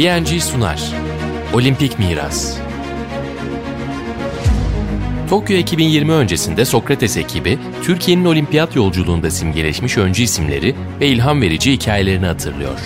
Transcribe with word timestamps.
PNG 0.00 0.40
sunar. 0.40 0.92
Olimpik 1.54 1.98
Miras. 1.98 2.58
Tokyo 5.30 5.56
2020 5.56 6.12
öncesinde 6.12 6.64
Sokrates 6.64 7.16
ekibi, 7.16 7.58
Türkiye'nin 7.82 8.24
olimpiyat 8.24 8.76
yolculuğunda 8.76 9.30
simgeleşmiş 9.30 9.98
öncü 9.98 10.22
isimleri 10.22 10.74
ve 11.00 11.08
ilham 11.08 11.42
verici 11.42 11.72
hikayelerini 11.72 12.26
hatırlıyor. 12.26 12.78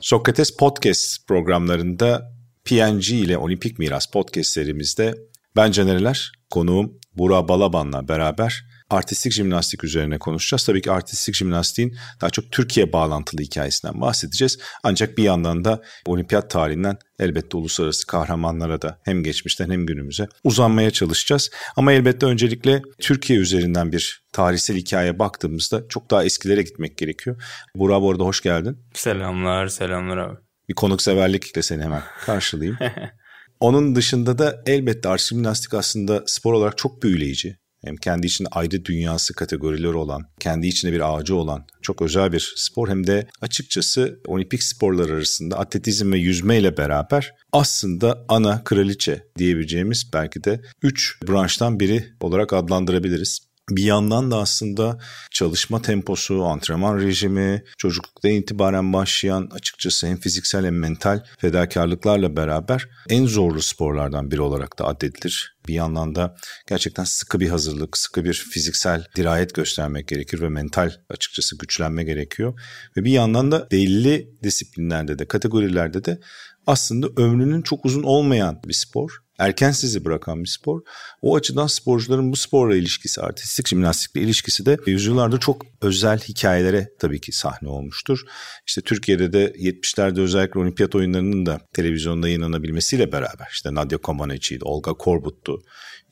Sokrates 0.00 0.56
Podcast 0.56 1.28
programlarında 1.28 2.32
PNG 2.64 3.10
ile 3.10 3.38
Olimpik 3.38 3.78
Miras 3.78 4.06
podcast 4.06 4.50
serimizde 4.50 5.14
ben 5.56 5.70
Canereler, 5.70 6.32
konuğum 6.50 6.92
Burak 7.18 7.48
Balaban'la 7.48 8.08
beraber 8.08 8.64
artistik 8.90 9.32
jimnastik 9.32 9.84
üzerine 9.84 10.18
konuşacağız. 10.18 10.64
Tabii 10.64 10.82
ki 10.82 10.90
artistik 10.90 11.34
jimnastiğin 11.34 11.96
daha 12.20 12.30
çok 12.30 12.52
Türkiye 12.52 12.92
bağlantılı 12.92 13.42
hikayesinden 13.42 14.00
bahsedeceğiz. 14.00 14.58
Ancak 14.82 15.18
bir 15.18 15.22
yandan 15.22 15.64
da 15.64 15.82
olimpiyat 16.06 16.50
tarihinden 16.50 16.98
elbette 17.18 17.56
uluslararası 17.56 18.06
kahramanlara 18.06 18.82
da 18.82 18.98
hem 19.04 19.22
geçmişten 19.22 19.70
hem 19.70 19.86
günümüze 19.86 20.28
uzanmaya 20.44 20.90
çalışacağız. 20.90 21.50
Ama 21.76 21.92
elbette 21.92 22.26
öncelikle 22.26 22.82
Türkiye 22.98 23.38
üzerinden 23.38 23.92
bir 23.92 24.26
tarihsel 24.32 24.76
hikaye 24.76 25.18
baktığımızda 25.18 25.88
çok 25.88 26.10
daha 26.10 26.24
eskilere 26.24 26.62
gitmek 26.62 26.98
gerekiyor. 26.98 27.42
Burak 27.74 28.02
bu 28.02 28.10
arada 28.10 28.24
hoş 28.24 28.40
geldin. 28.40 28.78
Selamlar, 28.94 29.68
selamlar 29.68 30.16
abi. 30.16 30.36
Bir 30.68 30.74
konukseverlikle 30.74 31.62
seni 31.62 31.82
hemen 31.82 32.02
karşılayayım. 32.26 32.78
Onun 33.60 33.94
dışında 33.94 34.38
da 34.38 34.62
elbette 34.66 35.08
artistik 35.08 35.36
jimnastik 35.36 35.74
aslında 35.74 36.22
spor 36.26 36.52
olarak 36.52 36.78
çok 36.78 37.02
büyüleyici. 37.02 37.56
Hem 37.84 37.96
kendi 37.96 38.26
içinde 38.26 38.48
ayrı 38.52 38.84
dünyası 38.84 39.34
kategorileri 39.34 39.96
olan, 39.96 40.22
kendi 40.40 40.66
içinde 40.66 40.92
bir 40.92 41.14
ağacı 41.14 41.36
olan 41.36 41.66
çok 41.82 42.02
özel 42.02 42.32
bir 42.32 42.52
spor. 42.56 42.88
Hem 42.88 43.06
de 43.06 43.26
açıkçası 43.40 44.20
olimpik 44.26 44.62
sporlar 44.62 45.10
arasında 45.10 45.58
atletizm 45.58 46.12
ve 46.12 46.18
yüzme 46.18 46.58
ile 46.58 46.76
beraber 46.76 47.34
aslında 47.52 48.24
ana 48.28 48.64
kraliçe 48.64 49.26
diyebileceğimiz 49.38 50.10
belki 50.12 50.44
de 50.44 50.60
3 50.82 51.18
branştan 51.28 51.80
biri 51.80 52.04
olarak 52.20 52.52
adlandırabiliriz. 52.52 53.40
Bir 53.70 53.82
yandan 53.82 54.30
da 54.30 54.38
aslında 54.38 54.98
çalışma 55.30 55.82
temposu, 55.82 56.44
antrenman 56.44 56.98
rejimi, 56.98 57.64
çocuklukta 57.78 58.28
itibaren 58.28 58.92
başlayan 58.92 59.48
açıkçası 59.52 60.06
hem 60.06 60.16
fiziksel 60.16 60.66
hem 60.66 60.78
mental 60.78 61.24
fedakarlıklarla 61.38 62.36
beraber 62.36 62.88
en 63.08 63.26
zorlu 63.26 63.62
sporlardan 63.62 64.30
biri 64.30 64.40
olarak 64.40 64.78
da 64.78 64.86
addedilir. 64.86 65.56
Bir 65.68 65.74
yandan 65.74 66.14
da 66.14 66.36
gerçekten 66.68 67.04
sıkı 67.04 67.40
bir 67.40 67.48
hazırlık, 67.48 67.98
sıkı 67.98 68.24
bir 68.24 68.34
fiziksel 68.34 69.04
dirayet 69.16 69.54
göstermek 69.54 70.08
gerekir 70.08 70.40
ve 70.40 70.48
mental 70.48 70.92
açıkçası 71.10 71.58
güçlenme 71.58 72.04
gerekiyor. 72.04 72.60
Ve 72.96 73.04
bir 73.04 73.12
yandan 73.12 73.52
da 73.52 73.68
belli 73.70 74.30
disiplinlerde 74.42 75.18
de, 75.18 75.28
kategorilerde 75.28 76.04
de 76.04 76.20
aslında 76.66 77.08
ömrünün 77.16 77.62
çok 77.62 77.86
uzun 77.86 78.02
olmayan 78.02 78.60
bir 78.64 78.74
spor 78.74 79.25
erken 79.38 79.70
sizi 79.70 80.04
bırakan 80.04 80.44
bir 80.44 80.48
spor. 80.48 80.80
O 81.22 81.36
açıdan 81.36 81.66
sporcuların 81.66 82.32
bu 82.32 82.36
sporla 82.36 82.76
ilişkisi, 82.76 83.20
artistik 83.20 83.68
jimnastikle 83.68 84.20
ilişkisi 84.20 84.66
de 84.66 84.76
yüzyıllardır 84.86 85.40
çok 85.40 85.62
özel 85.82 86.18
hikayelere 86.18 86.88
tabii 86.98 87.20
ki 87.20 87.32
sahne 87.32 87.68
olmuştur. 87.68 88.20
İşte 88.66 88.80
Türkiye'de 88.80 89.32
de 89.32 89.46
70'lerde 89.46 90.20
özellikle 90.20 90.60
olimpiyat 90.60 90.94
oyunlarının 90.94 91.46
da 91.46 91.60
televizyonda 91.72 92.28
yayınlanabilmesiyle 92.28 93.12
beraber 93.12 93.48
işte 93.52 93.74
Nadia 93.74 93.98
Comaneci'ydi, 94.04 94.64
Olga 94.64 94.92
Korbut'tu. 94.92 95.62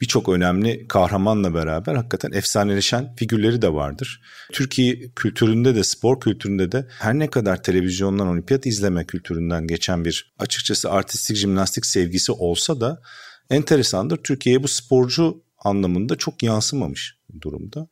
Birçok 0.05 0.29
önemli 0.29 0.89
kahramanla 0.89 1.55
beraber 1.55 1.95
hakikaten 1.95 2.33
efsaneleşen 2.33 3.15
figürleri 3.17 3.63
de 3.63 3.73
vardır. 3.73 4.21
Türkiye 4.53 5.11
kültüründe 5.17 5.75
de 5.75 5.85
spor 5.85 6.21
kültüründe 6.21 6.73
de 6.73 6.87
her 6.99 7.19
ne 7.19 7.31
kadar 7.31 7.63
televizyondan 7.63 8.27
olimpiyat 8.27 8.67
izleme 8.67 9.07
kültüründen 9.07 9.67
geçen 9.67 10.05
bir 10.05 10.35
açıkçası 10.39 10.91
artistik 10.91 11.37
jimnastik 11.37 11.87
sevgisi 11.87 12.33
olsa 12.33 12.81
da 12.81 13.03
enteresandır. 13.51 14.17
Türkiye'ye 14.17 14.63
bu 14.63 14.69
sporcu 14.69 15.43
anlamında 15.59 16.17
çok 16.17 16.43
yansımamış 16.43 17.17
durumda. 17.41 17.89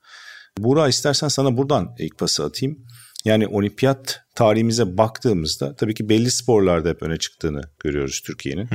Buğra 0.58 0.88
istersen 0.88 1.28
sana 1.28 1.56
buradan 1.56 1.94
ilk 1.98 2.18
pası 2.18 2.44
atayım. 2.44 2.78
Yani 3.24 3.46
olimpiyat 3.46 4.20
tarihimize 4.34 4.98
baktığımızda 4.98 5.76
tabii 5.76 5.94
ki 5.94 6.08
belli 6.08 6.30
sporlarda 6.30 6.88
hep 6.88 7.02
öne 7.02 7.16
çıktığını 7.16 7.62
görüyoruz 7.84 8.20
Türkiye'nin. 8.26 8.68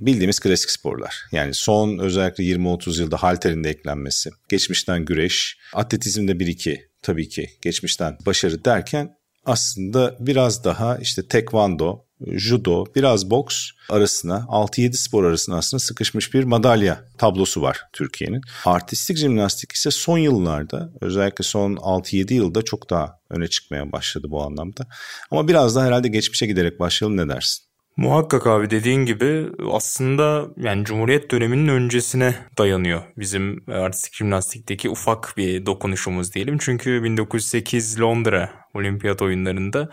Bildiğimiz 0.00 0.40
klasik 0.40 0.70
sporlar. 0.70 1.16
Yani 1.32 1.54
son 1.54 1.98
özellikle 1.98 2.44
20-30 2.44 3.00
yılda 3.00 3.16
halterin 3.22 3.64
de 3.64 3.70
eklenmesi, 3.70 4.30
geçmişten 4.48 5.04
güreş, 5.04 5.58
atletizmde 5.74 6.32
1-2 6.32 6.78
tabii 7.02 7.28
ki 7.28 7.50
geçmişten 7.62 8.18
başarı 8.26 8.64
derken 8.64 9.10
aslında 9.44 10.16
biraz 10.20 10.64
daha 10.64 10.98
işte 10.98 11.28
tekvando, 11.28 12.07
judo, 12.26 12.84
biraz 12.94 13.30
boks 13.30 13.70
arasına 13.90 14.46
6-7 14.48 14.92
spor 14.92 15.24
arasında 15.24 15.56
aslında 15.56 15.80
sıkışmış 15.80 16.34
bir 16.34 16.44
madalya 16.44 17.04
tablosu 17.18 17.62
var 17.62 17.80
Türkiye'nin. 17.92 18.40
Artistik 18.64 19.16
jimnastik 19.16 19.72
ise 19.72 19.90
son 19.90 20.18
yıllarda 20.18 20.92
özellikle 21.00 21.44
son 21.44 21.76
6-7 21.76 22.34
yılda 22.34 22.62
çok 22.62 22.90
daha 22.90 23.18
öne 23.30 23.48
çıkmaya 23.48 23.92
başladı 23.92 24.26
bu 24.30 24.42
anlamda. 24.42 24.86
Ama 25.30 25.48
biraz 25.48 25.76
daha 25.76 25.86
herhalde 25.86 26.08
geçmişe 26.08 26.46
giderek 26.46 26.80
başlayalım 26.80 27.16
ne 27.16 27.28
dersin? 27.28 27.68
Muhakkak 27.98 28.46
abi 28.46 28.70
dediğin 28.70 29.04
gibi 29.04 29.46
aslında 29.72 30.46
yani 30.56 30.84
Cumhuriyet 30.84 31.30
döneminin 31.30 31.68
öncesine 31.68 32.34
dayanıyor 32.58 33.02
bizim 33.16 33.64
artistik 33.70 34.14
jimnastikteki 34.14 34.90
ufak 34.90 35.34
bir 35.36 35.66
dokunuşumuz 35.66 36.34
diyelim. 36.34 36.58
Çünkü 36.60 37.02
1908 37.02 38.00
Londra 38.00 38.50
olimpiyat 38.74 39.22
oyunlarında 39.22 39.88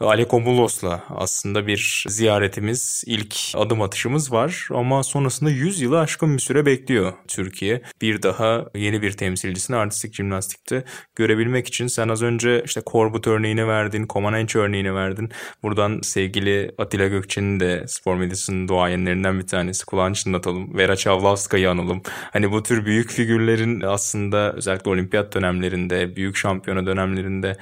Alekomulos'la 0.00 1.04
aslında 1.10 1.66
bir 1.66 2.04
ziyaretimiz, 2.08 3.04
ilk 3.06 3.36
adım 3.54 3.82
atışımız 3.82 4.32
var. 4.32 4.68
Ama 4.70 5.02
sonrasında 5.02 5.50
100 5.50 5.80
yılı 5.80 6.00
aşkın 6.00 6.34
bir 6.34 6.42
süre 6.42 6.66
bekliyor 6.66 7.12
Türkiye. 7.28 7.82
Bir 8.02 8.22
daha 8.22 8.64
yeni 8.74 9.02
bir 9.02 9.12
temsilcisini 9.12 9.76
artistik 9.76 10.14
jimnastikte 10.14 10.84
görebilmek 11.16 11.68
için 11.68 11.86
sen 11.86 12.08
az 12.08 12.22
önce 12.22 12.62
işte 12.64 12.80
Korbut 12.80 13.26
örneğini 13.26 13.68
verdin, 13.68 14.06
Comaneci 14.10 14.58
örneğini 14.58 14.94
verdin. 14.94 15.30
Buradan 15.62 16.00
sevgili 16.02 16.74
Atilla 16.78 17.06
Gökçe'nin 17.06 17.60
de 17.60 17.84
spor 17.86 18.16
medyasının 18.16 18.68
duayenlerinden 18.68 19.38
bir 19.38 19.46
tanesi 19.46 19.86
kulağını 19.86 20.14
çınlatalım. 20.14 20.78
Vera 20.78 20.96
Çavlavska'yı 20.96 21.70
analım. 21.70 22.02
Hani 22.32 22.52
bu 22.52 22.62
tür 22.62 22.84
büyük 22.84 23.10
figürlerin 23.10 23.80
aslında 23.80 24.52
özellikle 24.52 24.90
olimpiyat 24.90 25.34
dönemlerinde, 25.34 26.16
büyük 26.16 26.36
şampiyona 26.36 26.86
dönemlerinde 26.86 27.56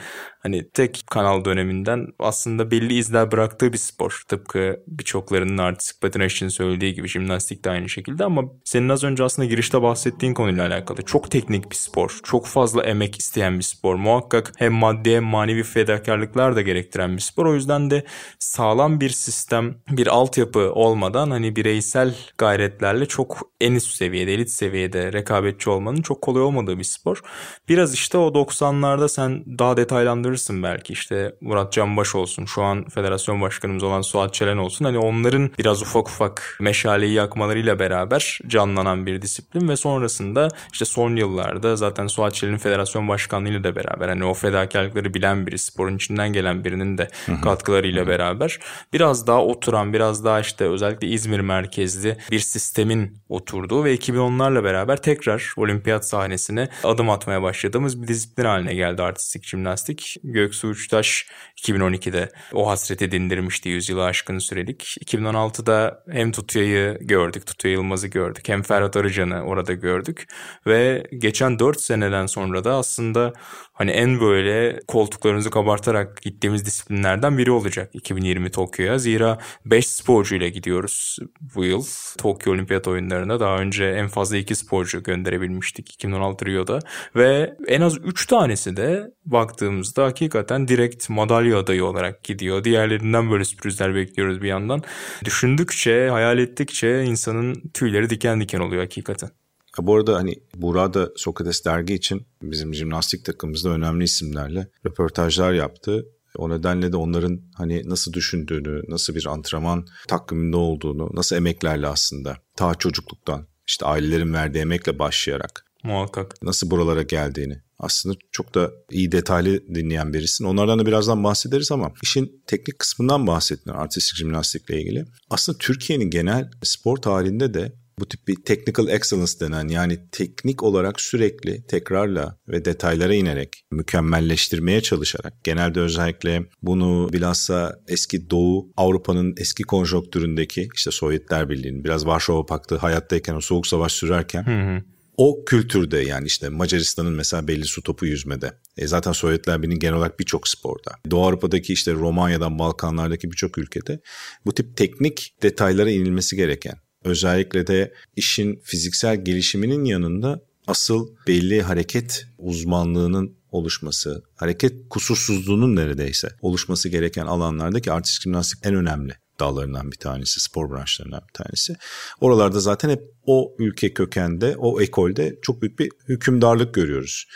hani 0.47 0.71
tek 0.71 1.03
kanal 1.11 1.45
döneminden 1.45 2.07
aslında 2.19 2.71
belli 2.71 2.95
izler 2.95 3.33
bıraktığı 3.33 3.73
bir 3.73 3.79
spor. 3.79 4.23
Tıpkı 4.29 4.81
birçoklarının 4.87 5.59
artistik 5.59 6.01
patinaj 6.01 6.37
söylediği 6.49 6.95
gibi 6.95 7.09
jimnastik 7.09 7.65
de 7.65 7.71
aynı 7.71 7.89
şekilde 7.89 8.25
ama 8.25 8.43
senin 8.65 8.89
az 8.89 9.05
önce 9.05 9.25
aslında 9.25 9.49
girişte 9.49 9.83
bahsettiğin 9.83 10.35
konuyla 10.35 10.67
alakalı. 10.67 11.03
Çok 11.03 11.31
teknik 11.31 11.71
bir 11.71 11.77
spor. 11.77 12.21
Çok 12.25 12.47
fazla 12.47 12.83
emek 12.83 13.19
isteyen 13.19 13.59
bir 13.59 13.65
spor. 13.65 13.95
Muhakkak 13.95 14.53
hem 14.57 14.73
maddi 14.73 15.17
hem 15.17 15.25
manevi 15.25 15.63
fedakarlıklar 15.63 16.57
da 16.57 16.63
gerektiren 16.63 17.17
bir 17.17 17.23
spor. 17.23 17.47
O 17.47 17.55
yüzden 17.55 17.91
de 17.91 18.05
sağlam 18.39 19.01
bir 19.01 19.11
sistem, 19.11 19.75
bir 19.91 20.07
altyapı 20.07 20.73
olmadan 20.73 21.31
hani 21.31 21.57
bireysel 21.57 22.15
gayretlerle 22.39 23.07
çok 23.07 23.51
en 23.61 23.75
üst 23.75 23.95
seviyede, 23.95 24.35
elit 24.35 24.51
seviyede 24.51 25.13
rekabetçi 25.13 25.71
olmanın 25.71 26.03
çok 26.03 26.23
kolay 26.23 26.43
olmadığı 26.43 26.79
bir 26.79 26.85
spor. 26.85 27.21
Biraz 27.69 27.95
işte 27.95 28.19
o 28.19 28.29
90'larda 28.29 29.09
sen 29.09 29.45
daha 29.59 29.77
detaylandırırsın 29.77 30.36
hatırlarsın 30.37 30.63
belki. 30.63 30.93
İşte 30.93 31.35
Murat 31.41 31.73
Canbaş 31.73 32.15
olsun 32.15 32.45
şu 32.45 32.63
an 32.63 32.85
federasyon 32.85 33.41
başkanımız 33.41 33.83
olan 33.83 34.03
Suat 34.03 34.35
Çelen 34.35 34.57
olsun. 34.57 34.85
Hani 34.85 34.99
onların 34.99 35.51
biraz 35.59 35.83
ufak 35.83 36.09
ufak 36.09 36.57
meşaleyi 36.61 37.13
yakmalarıyla 37.13 37.79
beraber 37.79 38.39
canlanan 38.47 39.07
bir 39.07 39.23
disiplin 39.23 39.69
ve 39.69 39.77
sonrasında 39.77 40.49
işte 40.73 40.85
son 40.85 41.17
yıllarda 41.17 41.77
zaten 41.77 42.07
Suat 42.07 42.35
Çelen'in 42.35 42.59
federasyon 42.59 43.09
başkanlığıyla 43.09 43.65
da 43.65 43.77
beraber 43.77 44.09
hani 44.09 44.25
o 44.25 44.35
fedakarlıkları 44.35 45.15
bilen 45.15 45.47
biri 45.47 45.59
sporun 45.59 45.97
içinden 45.97 46.33
gelen 46.33 46.65
birinin 46.65 46.99
de 46.99 47.09
katkılarıyla 47.43 48.07
beraber 48.07 48.59
biraz 48.93 49.27
daha 49.27 49.43
oturan 49.43 49.93
biraz 49.93 50.25
daha 50.25 50.41
işte 50.41 50.65
özellikle 50.65 51.09
İzmir 51.09 51.41
merkezli 51.41 52.17
bir 52.31 52.41
sistemin 52.41 53.19
oturduğu 53.29 53.85
ve 53.85 53.95
2010'larla 53.95 54.65
beraber 54.65 55.03
tekrar 55.03 55.53
olimpiyat 55.57 56.09
sahnesine 56.09 56.69
adım 56.85 57.11
atmaya 57.11 57.43
başladığımız 57.43 58.03
bir 58.03 58.09
disiplin 58.09 58.45
haline 58.45 58.75
geldi 58.75 59.03
artistik 59.03 59.47
jimnastik 59.47 60.17
Göksu 60.27 60.69
Uçtaş 60.69 61.27
2012'de 61.57 62.33
o 62.53 62.69
hasreti 62.69 63.11
dindirmişti 63.11 63.69
yüzyılı 63.69 64.05
aşkın 64.05 64.39
sürelik. 64.39 64.83
2016'da 64.83 66.05
hem 66.11 66.33
Tutya'yı 66.33 66.99
gördük, 67.01 67.47
Tutya 67.47 67.71
Yılmaz'ı 67.71 68.09
gördük. 68.09 68.49
Hem 68.49 68.63
Ferhat 68.63 68.97
Arıcan'ı 68.97 69.43
orada 69.43 69.73
gördük. 69.73 70.27
Ve 70.67 71.07
geçen 71.19 71.59
4 71.59 71.81
seneden 71.81 72.27
sonra 72.27 72.65
da 72.65 72.75
aslında 72.75 73.33
hani 73.73 73.91
en 73.91 74.21
böyle 74.21 74.81
koltuklarınızı 74.89 75.51
kabartarak 75.51 76.23
gittiğimiz 76.23 76.67
disiplinlerden 76.67 77.39
biri 77.39 77.51
olacak 77.51 77.91
2020 77.93 78.51
Tokyo'ya. 78.51 78.99
Zira 78.99 79.39
5 79.65 79.87
sporcuyla 79.87 80.49
gidiyoruz 80.49 81.19
bu 81.55 81.65
yıl 81.65 81.85
Tokyo 82.19 82.53
Olimpiyat 82.53 82.89
oyunlarına. 82.89 83.41
Daha 83.41 83.59
önce 83.59 83.85
en 83.85 84.09
fazla 84.09 84.37
2 84.37 84.55
sporcu 84.55 85.03
gönderebilmiştik 85.03 85.95
2016 85.95 86.47
Rio'da. 86.47 86.79
Ve 87.17 87.57
en 87.69 87.81
az 87.81 87.99
3 88.05 88.27
tanesi 88.27 88.77
de 88.77 89.11
baktığımızda 89.25 90.06
hakikaten 90.07 90.69
direkt 90.69 91.11
madalya 91.11 91.59
adayı 91.59 91.85
olarak 91.85 92.25
gidiyor. 92.25 92.65
Diğerlerinden 92.65 93.31
böyle 93.31 93.45
sürprizler 93.45 93.95
bekliyoruz 93.95 94.43
bir 94.43 94.49
yandan. 94.49 94.83
Düşündükçe, 95.25 96.09
hayal 96.09 96.39
ettikçe 96.39 97.05
insanın 97.05 97.71
tüyleri 97.75 98.11
diken 98.11 98.41
diken 98.41 98.61
oluyor 98.61 98.83
hakikaten. 98.83 99.31
Bu 99.79 99.97
arada 99.97 100.17
hani 100.17 100.35
burada 100.55 101.11
Sokrates 101.17 101.65
dergi 101.65 101.95
için 101.95 102.27
bizim 102.43 102.75
jimnastik 102.75 103.25
takımımızda 103.25 103.71
önemli 103.71 104.05
isimlerle 104.05 104.69
röportajlar 104.87 105.53
yaptı. 105.53 106.07
O 106.37 106.51
nedenle 106.51 106.93
de 106.93 106.97
onların 106.97 107.41
hani 107.55 107.89
nasıl 107.89 108.13
düşündüğünü, 108.13 108.83
nasıl 108.89 109.15
bir 109.15 109.27
antrenman 109.27 109.87
takviminde 110.09 110.57
olduğunu, 110.57 111.11
nasıl 111.15 111.37
emeklerle 111.37 111.87
aslında 111.87 112.37
ta 112.57 112.75
çocukluktan 112.75 113.47
işte 113.67 113.87
ailelerin 113.87 114.33
verdiği 114.33 114.59
emekle 114.59 114.99
başlayarak 114.99 115.66
Muhakkak. 115.87 116.43
Nasıl 116.43 116.71
buralara 116.71 117.03
geldiğini. 117.03 117.59
Aslında 117.79 118.17
çok 118.33 118.55
da 118.55 118.71
iyi 118.91 119.13
detaylı 119.13 119.75
dinleyen 119.75 120.13
birisin. 120.13 120.45
Onlardan 120.45 120.79
da 120.79 120.87
birazdan 120.87 121.25
bahsederiz 121.25 121.73
ama 121.73 121.93
işin 122.03 122.43
teknik 122.47 122.79
kısmından 122.79 123.27
bahsettin 123.27 123.71
artistik 123.71 124.17
jimnastikle 124.17 124.81
ilgili. 124.81 125.05
Aslında 125.31 125.59
Türkiye'nin 125.59 126.11
genel 126.11 126.51
spor 126.63 126.97
tarihinde 126.97 127.55
de 127.55 127.73
bu 127.99 128.09
tip 128.09 128.29
bir 128.29 128.35
technical 128.35 128.89
excellence 128.89 129.41
denen 129.41 129.69
yani 129.69 129.99
teknik 130.13 130.63
olarak 130.63 131.01
sürekli 131.01 131.67
tekrarla 131.67 132.39
ve 132.49 132.65
detaylara 132.65 133.15
inerek 133.15 133.63
mükemmelleştirmeye 133.71 134.81
çalışarak 134.81 135.45
genelde 135.45 135.81
özellikle 135.81 136.43
bunu 136.63 137.09
bilhassa 137.13 137.81
eski 137.89 138.31
Doğu 138.31 138.73
Avrupa'nın 138.77 139.35
eski 139.37 139.63
konjonktüründeki 139.63 140.69
işte 140.75 140.91
Sovyetler 140.91 141.51
Birliği'nin 141.51 141.85
biraz 141.85 142.07
Varşova 142.07 142.47
Paktı 142.47 142.77
hayattayken 142.77 143.35
o 143.35 143.41
soğuk 143.41 143.67
savaş 143.67 143.93
sürerken 143.93 144.47
hı 144.47 144.77
hı 144.77 144.96
o 145.17 145.45
kültürde 145.45 145.99
yani 145.99 146.27
işte 146.27 146.49
Macaristan'ın 146.49 147.13
mesela 147.13 147.49
belli 147.49 147.65
su 147.65 147.83
topu 147.83 148.07
yüzmede. 148.07 148.53
E 148.77 148.87
zaten 148.87 149.13
Sovyetler 149.13 149.63
Birliği'nin 149.63 149.81
genel 149.81 149.95
olarak 149.95 150.21
birçok 150.21 150.49
sporda. 150.49 150.93
Doğu 151.11 151.27
Avrupa'daki 151.27 151.73
işte 151.73 151.93
Romanya'dan 151.93 152.59
Balkanlardaki 152.59 153.31
birçok 153.31 153.59
ülkede 153.59 154.01
bu 154.47 154.55
tip 154.55 154.77
teknik 154.77 155.35
detaylara 155.43 155.91
inilmesi 155.91 156.37
gereken 156.37 156.75
özellikle 157.05 157.67
de 157.67 157.95
işin 158.17 158.61
fiziksel 158.65 159.25
gelişiminin 159.25 159.85
yanında 159.85 160.43
asıl 160.67 161.09
belli 161.27 161.63
hareket 161.63 162.27
uzmanlığının 162.39 163.37
oluşması, 163.51 164.23
hareket 164.35 164.89
kusursuzluğunun 164.91 165.77
neredeyse 165.77 166.29
oluşması 166.41 166.89
gereken 166.89 167.27
alanlardaki 167.27 167.93
artistik 167.93 168.23
jimnastik 168.23 168.67
en 168.67 168.75
önemli 168.75 169.15
dallarından 169.41 169.93
bir 169.93 169.97
tanesi, 169.97 170.41
spor 170.41 170.71
branşlarından 170.71 171.23
bir 171.29 171.33
tanesi. 171.33 171.77
Oralarda 172.21 172.61
zaten 172.61 172.91
hep 172.91 173.03
o 173.27 173.57
ülke 173.59 173.95
kökende, 173.95 174.57
o 174.59 174.81
ekolde 174.81 175.39
çok 175.43 175.63
büyük 175.63 175.79
bir 175.79 175.91
hükümdarlık 176.09 176.75
görüyoruz. 176.75 177.27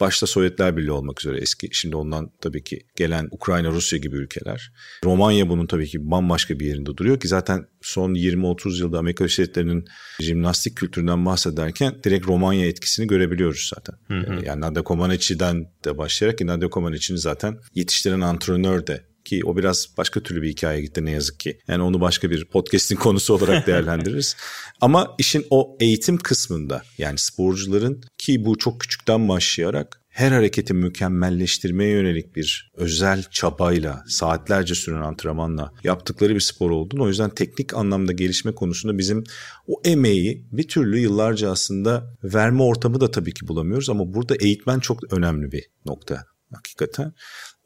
Başta 0.00 0.26
Sovyetler 0.26 0.76
Birliği 0.76 0.90
olmak 0.90 1.20
üzere 1.20 1.38
eski, 1.40 1.68
şimdi 1.72 1.96
ondan 1.96 2.30
tabii 2.40 2.64
ki 2.64 2.80
gelen 2.96 3.28
Ukrayna, 3.30 3.70
Rusya 3.70 3.98
gibi 3.98 4.16
ülkeler. 4.16 4.72
Romanya 5.04 5.48
bunun 5.48 5.66
tabii 5.66 5.86
ki 5.86 6.10
bambaşka 6.10 6.60
bir 6.60 6.66
yerinde 6.66 6.96
duruyor 6.96 7.20
ki 7.20 7.28
zaten 7.28 7.66
son 7.80 8.14
20-30 8.14 8.80
yılda 8.80 8.98
Amerika 8.98 9.24
Birleşik 9.24 9.38
Devletleri'nin 9.38 9.84
jimnastik 10.20 10.76
kültüründen 10.76 11.26
bahsederken 11.26 11.94
direkt 12.04 12.26
Romanya 12.26 12.66
etkisini 12.66 13.06
görebiliyoruz 13.06 13.70
zaten. 13.74 13.94
Hı 14.08 14.32
hı. 14.32 14.44
Yani 14.44 14.60
Nadia 14.60 14.84
Comaneci'den 14.84 15.66
de 15.84 15.98
başlayarak 15.98 16.38
ki 16.38 16.46
Nadia 16.46 16.68
Comaneci'ni 16.68 17.18
zaten 17.18 17.58
yetiştiren 17.74 18.20
antrenör 18.20 18.86
de 18.86 19.07
ki 19.28 19.42
o 19.44 19.56
biraz 19.56 19.88
başka 19.98 20.20
türlü 20.20 20.42
bir 20.42 20.48
hikaye 20.48 20.80
gitti 20.80 21.04
ne 21.04 21.10
yazık 21.10 21.40
ki. 21.40 21.58
Yani 21.68 21.82
onu 21.82 22.00
başka 22.00 22.30
bir 22.30 22.44
podcast'in 22.44 22.96
konusu 23.06 23.34
olarak 23.34 23.66
değerlendiririz. 23.66 24.36
Ama 24.80 25.14
işin 25.18 25.46
o 25.50 25.76
eğitim 25.80 26.16
kısmında 26.16 26.82
yani 26.98 27.18
sporcuların 27.18 28.02
ki 28.18 28.44
bu 28.44 28.58
çok 28.58 28.80
küçükten 28.80 29.28
başlayarak 29.28 30.00
her 30.18 30.32
hareketi 30.32 30.74
mükemmelleştirmeye 30.74 31.90
yönelik 31.90 32.36
bir 32.36 32.72
özel 32.76 33.22
çabayla, 33.30 34.04
saatlerce 34.08 34.74
süren 34.74 35.00
antrenmanla 35.00 35.72
yaptıkları 35.84 36.34
bir 36.34 36.40
spor 36.40 36.70
olduğunu. 36.70 37.02
O 37.02 37.08
yüzden 37.08 37.30
teknik 37.30 37.74
anlamda 37.74 38.12
gelişme 38.12 38.54
konusunda 38.54 38.98
bizim 38.98 39.24
o 39.66 39.80
emeği 39.84 40.46
bir 40.52 40.68
türlü 40.68 40.98
yıllarca 40.98 41.50
aslında 41.50 42.16
verme 42.24 42.62
ortamı 42.62 43.00
da 43.00 43.10
tabii 43.10 43.34
ki 43.34 43.48
bulamıyoruz 43.48 43.90
ama 43.90 44.14
burada 44.14 44.36
eğitmen 44.36 44.80
çok 44.80 45.12
önemli 45.12 45.52
bir 45.52 45.64
nokta 45.86 46.24
hakikaten. 46.54 47.12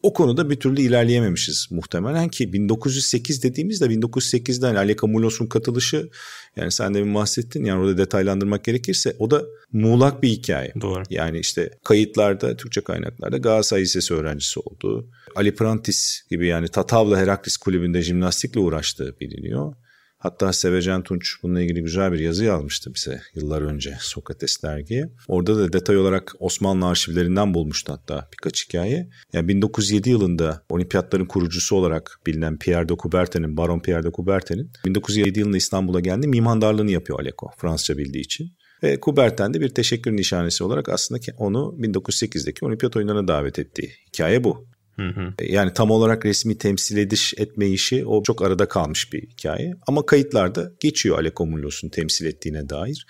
O 0.03 0.13
konuda 0.13 0.51
bir 0.51 0.57
türlü 0.57 0.81
ilerleyememişiz 0.81 1.69
muhtemelen 1.71 2.29
ki 2.29 2.53
1908 2.53 3.43
dediğimizde 3.43 3.85
1908'den 3.85 4.75
Ali 4.75 4.97
Camulos'un 4.97 5.47
katılışı 5.47 6.09
yani 6.57 6.73
sen 6.73 6.95
de 6.95 7.05
bir 7.05 7.15
bahsettin 7.15 7.65
yani 7.65 7.81
orada 7.81 7.99
detaylandırmak 7.99 8.65
gerekirse 8.65 9.17
o 9.19 9.31
da 9.31 9.43
muğlak 9.73 10.23
bir 10.23 10.29
hikaye. 10.29 10.73
Doğru. 10.81 11.03
Yani 11.11 11.39
işte 11.39 11.71
kayıtlarda 11.85 12.57
Türkçe 12.57 12.81
kaynaklarda 12.81 13.39
Galatasaray 13.39 13.83
Lisesi 13.83 14.15
öğrencisi 14.15 14.61
olduğu, 14.61 15.09
Ali 15.35 15.55
Prantis 15.55 16.21
gibi 16.31 16.47
yani 16.47 16.69
Tatavla 16.69 17.19
Heraklis 17.19 17.57
Kulübü'nde 17.57 18.03
jimnastikle 18.03 18.61
uğraştığı 18.61 19.21
biliniyor. 19.21 19.75
Hatta 20.23 20.53
Sevecen 20.53 21.03
Tunç 21.03 21.43
bununla 21.43 21.61
ilgili 21.61 21.83
güzel 21.83 22.13
bir 22.13 22.19
yazı 22.19 22.45
yazmıştı 22.45 22.95
bize 22.95 23.21
yıllar 23.35 23.63
önce 23.63 23.97
Sokrates 24.01 24.63
dergiye. 24.63 25.11
Orada 25.29 25.59
da 25.59 25.73
detay 25.73 25.97
olarak 25.99 26.33
Osmanlı 26.39 26.87
arşivlerinden 26.87 27.55
bulmuştu 27.55 27.93
hatta 27.93 28.29
birkaç 28.33 28.69
hikaye. 28.69 29.09
Yani 29.33 29.49
1907 29.49 30.11
yılında 30.11 30.65
olimpiyatların 30.69 31.25
kurucusu 31.25 31.77
olarak 31.77 32.21
bilinen 32.27 32.59
Pierre 32.59 32.89
de 32.89 32.95
Coubertin'in, 33.03 33.57
Baron 33.57 33.81
Pierre 33.81 34.03
de 34.03 34.11
Coubertin'in 34.13 34.71
1907 34.85 35.39
yılında 35.41 35.57
İstanbul'a 35.57 36.01
geldi 36.01 36.29
mimandarlığını 36.29 36.91
yapıyor 36.91 37.21
Aleko 37.21 37.51
Fransızca 37.57 37.99
bildiği 37.99 38.21
için. 38.21 38.53
Ve 38.83 38.99
Coubertin 39.03 39.55
de 39.55 39.61
bir 39.61 39.69
teşekkür 39.69 40.17
nişanesi 40.17 40.65
olarak 40.65 40.89
aslında 40.89 41.21
onu 41.39 41.77
1908'deki 41.79 42.65
olimpiyat 42.65 42.97
oyunlarına 42.97 43.29
davet 43.29 43.59
ettiği 43.59 43.93
hikaye 44.09 44.45
bu. 44.45 44.67
Hı 45.03 45.21
hı. 45.21 45.35
Yani 45.41 45.73
tam 45.73 45.91
olarak 45.91 46.27
resmi 46.27 46.59
temsil 46.59 46.97
ediş 46.97 47.35
etme 47.37 47.69
işi 47.69 48.07
o 48.07 48.23
çok 48.23 48.43
arada 48.43 48.69
kalmış 48.69 49.13
bir 49.13 49.23
hikaye. 49.23 49.75
Ama 49.87 50.07
kayıtlarda 50.07 50.73
geçiyor 50.81 51.19
Alekomulos'un 51.19 51.89
temsil 51.89 52.27
ettiğine 52.27 52.69
dair. 52.69 53.07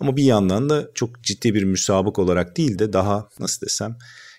Ama 0.00 0.16
bir 0.16 0.24
yandan 0.24 0.70
da 0.70 0.90
çok 0.94 1.22
ciddi 1.22 1.54
bir 1.54 1.64
müsabık 1.64 2.18
olarak 2.18 2.56
değil 2.56 2.78
de 2.78 2.92
daha 2.92 3.28
nasıl 3.40 3.66
desem 3.66 3.96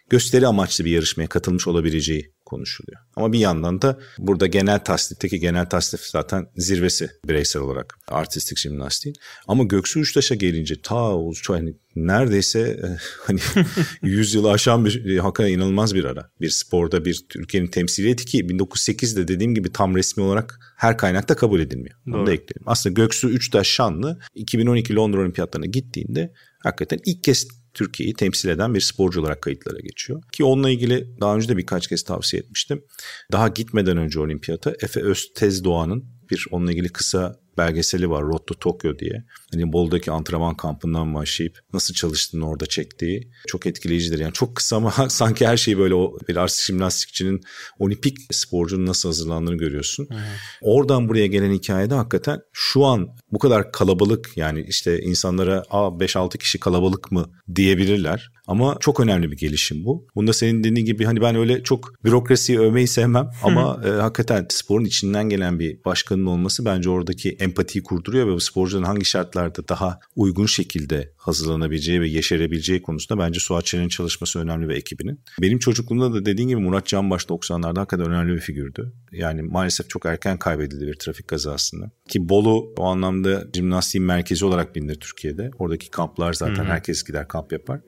gösteri 0.09 0.47
amaçlı 0.47 0.85
bir 0.85 0.91
yarışmaya 0.91 1.27
katılmış 1.27 1.67
olabileceği 1.67 2.32
konuşuluyor. 2.53 3.01
Ama 3.15 3.33
bir 3.33 3.39
yandan 3.39 3.81
da 3.81 3.99
burada 4.17 4.47
genel 4.47 4.79
tasnifteki 4.79 5.39
genel 5.39 5.65
tasnif 5.65 6.01
zaten 6.01 6.47
zirvesi 6.57 7.09
bireysel 7.27 7.61
olarak 7.61 7.97
artistik 8.07 8.57
jimnastiğin. 8.57 9.15
Ama 9.47 9.63
Göksu 9.63 9.99
Uçtaş'a 9.99 10.35
gelince 10.35 10.81
ta 10.81 11.11
çok 11.41 11.55
hani 11.55 11.73
neredeyse 11.95 12.59
e, 12.59 12.87
hani 13.27 13.39
100 14.01 14.33
yılı 14.33 14.51
aşan 14.51 14.85
bir 14.85 15.17
hakikaten 15.17 15.51
inanılmaz 15.51 15.95
bir 15.95 16.05
ara. 16.05 16.29
Bir 16.41 16.49
sporda 16.49 17.05
bir 17.05 17.25
ülkenin 17.35 17.67
temsiliyeti 17.67 18.25
ki 18.25 18.39
1908'de 18.39 19.27
dediğim 19.27 19.55
gibi 19.55 19.71
tam 19.71 19.95
resmi 19.95 20.23
olarak 20.23 20.59
her 20.77 20.97
kaynakta 20.97 21.35
kabul 21.35 21.59
edilmiyor. 21.59 21.95
Doğru. 22.07 22.17
Onu 22.17 22.27
da 22.27 22.31
ekleyelim. 22.31 22.63
Aslında 22.65 22.93
Göksu 22.93 23.29
Üçtaş 23.29 23.67
Şanlı 23.67 24.19
2012 24.35 24.95
Londra 24.95 25.21
Olimpiyatlarına 25.21 25.65
gittiğinde 25.65 26.33
hakikaten 26.63 26.99
ilk 27.05 27.23
kez 27.23 27.47
Türkiye'yi 27.73 28.13
temsil 28.13 28.49
eden 28.49 28.73
bir 28.73 28.81
sporcu 28.81 29.21
olarak 29.21 29.41
kayıtlara 29.41 29.79
geçiyor. 29.79 30.23
Ki 30.31 30.43
onunla 30.43 30.69
ilgili 30.69 31.07
daha 31.21 31.35
önce 31.35 31.49
de 31.49 31.57
birkaç 31.57 31.87
kez 31.87 32.03
tavsiye 32.03 32.41
etmiştim. 32.41 32.83
Daha 33.31 33.47
gitmeden 33.47 33.97
önce 33.97 34.19
olimpiyata 34.19 34.73
Efe 34.81 35.01
Öztez 35.01 35.63
Doğan'ın 35.63 36.05
bir 36.29 36.45
onunla 36.51 36.71
ilgili 36.71 36.89
kısa 36.89 37.42
belgeseli 37.57 38.09
var 38.09 38.23
Road 38.23 38.45
to 38.47 38.53
Tokyo 38.53 38.99
diye. 38.99 39.23
Hani 39.51 39.73
Bol'daki 39.73 40.11
antrenman 40.11 40.57
kampından 40.57 41.15
başlayıp 41.15 41.59
nasıl 41.73 41.93
çalıştığını 41.93 42.49
orada 42.49 42.65
çektiği 42.65 43.31
çok 43.47 43.65
etkileyicidir. 43.65 44.19
Yani 44.19 44.33
çok 44.33 44.55
kısa 44.55 44.75
ama 44.75 44.91
sanki 45.09 45.47
her 45.47 45.57
şeyi 45.57 45.77
böyle 45.77 45.95
o 45.95 46.17
bir 46.27 46.35
artistik 46.35 46.65
jimnastikçinin 46.65 47.41
olimpik 47.79 48.17
sporcunun 48.31 48.85
nasıl 48.85 49.09
hazırlandığını 49.09 49.55
görüyorsun. 49.55 50.07
Hı. 50.11 50.15
Oradan 50.61 51.09
buraya 51.09 51.27
gelen 51.27 51.53
hikayede 51.53 51.95
hakikaten 51.95 52.41
şu 52.53 52.85
an 52.85 53.09
bu 53.31 53.39
kadar 53.39 53.71
kalabalık 53.71 54.31
yani 54.35 54.65
işte 54.67 55.01
insanlara 55.01 55.57
5-6 55.57 56.37
kişi 56.37 56.59
kalabalık 56.59 57.11
mı 57.11 57.31
diyebilirler. 57.55 58.31
Ama 58.47 58.77
çok 58.79 58.99
önemli 58.99 59.31
bir 59.31 59.37
gelişim 59.37 59.85
bu. 59.85 60.07
Bunda 60.15 60.33
senin 60.33 60.63
dediğin 60.63 60.85
gibi 60.85 61.05
hani 61.05 61.21
ben 61.21 61.35
öyle 61.35 61.63
çok 61.63 62.03
bürokrasiyi 62.03 62.59
övmeyi 62.59 62.87
sevmem 62.87 63.29
ama 63.43 63.81
e, 63.85 63.89
hakikaten 63.89 64.45
sporun 64.49 64.85
içinden 64.85 65.29
gelen 65.29 65.59
bir 65.59 65.83
başkanın 65.85 66.25
olması 66.25 66.65
bence 66.65 66.89
oradaki 66.89 67.37
empatiyi 67.43 67.83
kurduruyor 67.83 68.27
ve 68.27 68.31
bu 68.31 68.39
sporcuların 68.39 68.85
hangi 68.85 69.05
şartlarda 69.05 69.67
daha 69.67 69.99
uygun 70.15 70.45
şekilde 70.45 71.13
hazırlanabileceği 71.17 72.01
ve 72.01 72.09
yeşerebileceği 72.09 72.81
konusunda 72.81 73.23
bence 73.23 73.39
Suat 73.39 73.65
Çelik'in 73.65 73.89
çalışması 73.89 74.39
önemli 74.39 74.67
ve 74.67 74.75
ekibinin. 74.75 75.19
Benim 75.41 75.59
çocukluğumda 75.59 76.13
da 76.13 76.25
dediğim 76.25 76.49
gibi 76.49 76.61
Murat 76.61 76.87
Canbaş 76.87 77.23
90'larda 77.23 77.77
hakikaten 77.79 78.11
önemli 78.11 78.33
bir 78.33 78.39
figürdü. 78.39 78.93
Yani 79.11 79.41
maalesef 79.41 79.89
çok 79.89 80.05
erken 80.05 80.37
kaybedildi 80.37 80.87
bir 80.87 80.93
trafik 80.93 81.27
kazasında. 81.27 81.91
Ki 82.09 82.29
Bolu 82.29 82.73
o 82.77 82.85
anlamda 82.85 83.47
jimnastiğin 83.53 84.05
merkezi 84.05 84.45
olarak 84.45 84.75
bilinir 84.75 84.95
Türkiye'de. 84.95 85.51
Oradaki 85.59 85.89
kamplar 85.89 86.33
zaten 86.33 86.55
Hı-hı. 86.55 86.63
herkes 86.63 87.03
gider 87.03 87.27
kamp 87.27 87.51
yapar. 87.51 87.81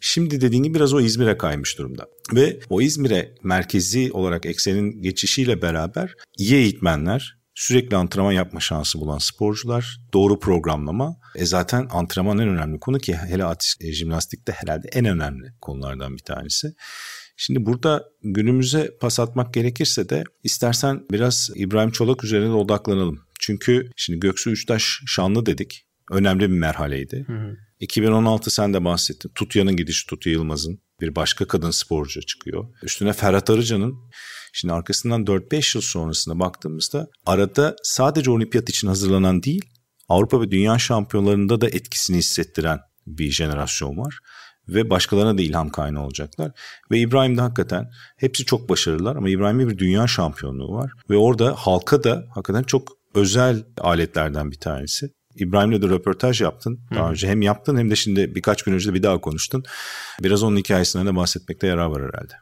Şimdi 0.00 0.40
dediğin 0.40 0.62
gibi 0.62 0.74
biraz 0.74 0.94
o 0.94 1.00
İzmir'e 1.00 1.38
kaymış 1.38 1.78
durumda. 1.78 2.06
Ve 2.34 2.60
o 2.70 2.80
İzmir'e 2.80 3.34
merkezi 3.42 4.12
olarak 4.12 4.46
eksenin 4.46 5.02
geçişiyle 5.02 5.62
beraber 5.62 6.14
iyi 6.38 6.54
eğitmenler, 6.54 7.41
sürekli 7.54 7.96
antrenman 7.96 8.32
yapma 8.32 8.60
şansı 8.60 9.00
bulan 9.00 9.18
sporcular, 9.18 10.00
doğru 10.14 10.38
programlama. 10.38 11.16
E 11.34 11.46
zaten 11.46 11.88
antrenman 11.90 12.38
en 12.38 12.48
önemli 12.48 12.80
konu 12.80 12.98
ki 12.98 13.14
hele 13.14 13.44
atis, 13.44 13.76
e, 13.80 13.92
jimnastikte 13.92 14.52
herhalde 14.52 14.88
en 14.92 15.04
önemli 15.04 15.52
konulardan 15.60 16.14
bir 16.16 16.22
tanesi. 16.22 16.74
Şimdi 17.36 17.66
burada 17.66 18.04
günümüze 18.22 18.90
pas 19.00 19.20
atmak 19.20 19.54
gerekirse 19.54 20.08
de 20.08 20.24
istersen 20.42 21.04
biraz 21.10 21.50
İbrahim 21.54 21.90
Çolak 21.90 22.24
üzerine 22.24 22.52
odaklanalım. 22.52 23.20
Çünkü 23.40 23.90
şimdi 23.96 24.20
Göksu 24.20 24.50
Üçtaş 24.50 25.00
şanlı 25.06 25.46
dedik. 25.46 25.86
Önemli 26.10 26.40
bir 26.40 26.56
merhaleydi. 26.56 27.24
Hı 27.26 27.32
hı. 27.32 27.56
2016 27.80 28.50
sen 28.50 28.74
de 28.74 28.84
bahsettin. 28.84 29.32
Tutya'nın 29.34 29.76
gidişi 29.76 30.06
Tutya 30.06 30.32
Yılmaz'ın 30.32 30.80
bir 31.02 31.14
başka 31.16 31.44
kadın 31.44 31.70
sporcu 31.70 32.20
çıkıyor. 32.20 32.64
Üstüne 32.82 33.12
Ferhat 33.12 33.50
Arıcan'ın 33.50 33.94
Şimdi 34.52 34.74
arkasından 34.74 35.24
4-5 35.24 35.76
yıl 35.76 35.82
sonrasına 35.82 36.38
baktığımızda 36.38 37.06
arada 37.26 37.76
sadece 37.82 38.30
olimpiyat 38.30 38.68
için 38.68 38.88
hazırlanan 38.88 39.42
değil 39.42 39.64
Avrupa 40.08 40.40
ve 40.40 40.50
Dünya 40.50 40.78
şampiyonlarında 40.78 41.60
da 41.60 41.68
etkisini 41.68 42.16
hissettiren 42.16 42.80
bir 43.06 43.30
jenerasyon 43.30 43.96
var. 43.96 44.18
Ve 44.68 44.90
başkalarına 44.90 45.38
da 45.38 45.42
ilham 45.42 45.70
kaynağı 45.70 46.04
olacaklar. 46.04 46.50
Ve 46.90 46.98
İbrahim 46.98 47.36
de 47.36 47.40
hakikaten 47.40 47.90
hepsi 48.16 48.44
çok 48.44 48.68
başarılılar 48.68 49.16
ama 49.16 49.28
İbrahim'in 49.28 49.70
bir 49.70 49.78
dünya 49.78 50.06
şampiyonluğu 50.06 50.72
var. 50.72 50.92
Ve 51.10 51.16
orada 51.16 51.54
halka 51.56 52.04
da 52.04 52.24
hakikaten 52.34 52.62
çok 52.62 52.88
özel 53.14 53.64
aletlerden 53.80 54.50
bir 54.50 54.58
tanesi. 54.58 55.10
İbrahim'le 55.36 55.82
de 55.82 55.88
röportaj 55.88 56.40
yaptın. 56.40 56.80
Daha 56.94 57.10
önce 57.10 57.28
hem 57.28 57.42
yaptın 57.42 57.76
hem 57.76 57.90
de 57.90 57.96
şimdi 57.96 58.34
birkaç 58.34 58.62
gün 58.62 58.72
önce 58.72 58.90
de 58.90 58.94
bir 58.94 59.02
daha 59.02 59.20
konuştun. 59.20 59.64
Biraz 60.22 60.42
onun 60.42 60.56
hikayesinden 60.56 61.06
de 61.06 61.16
bahsetmekte 61.16 61.66
yarar 61.66 61.86
var 61.86 62.02
herhalde. 62.02 62.34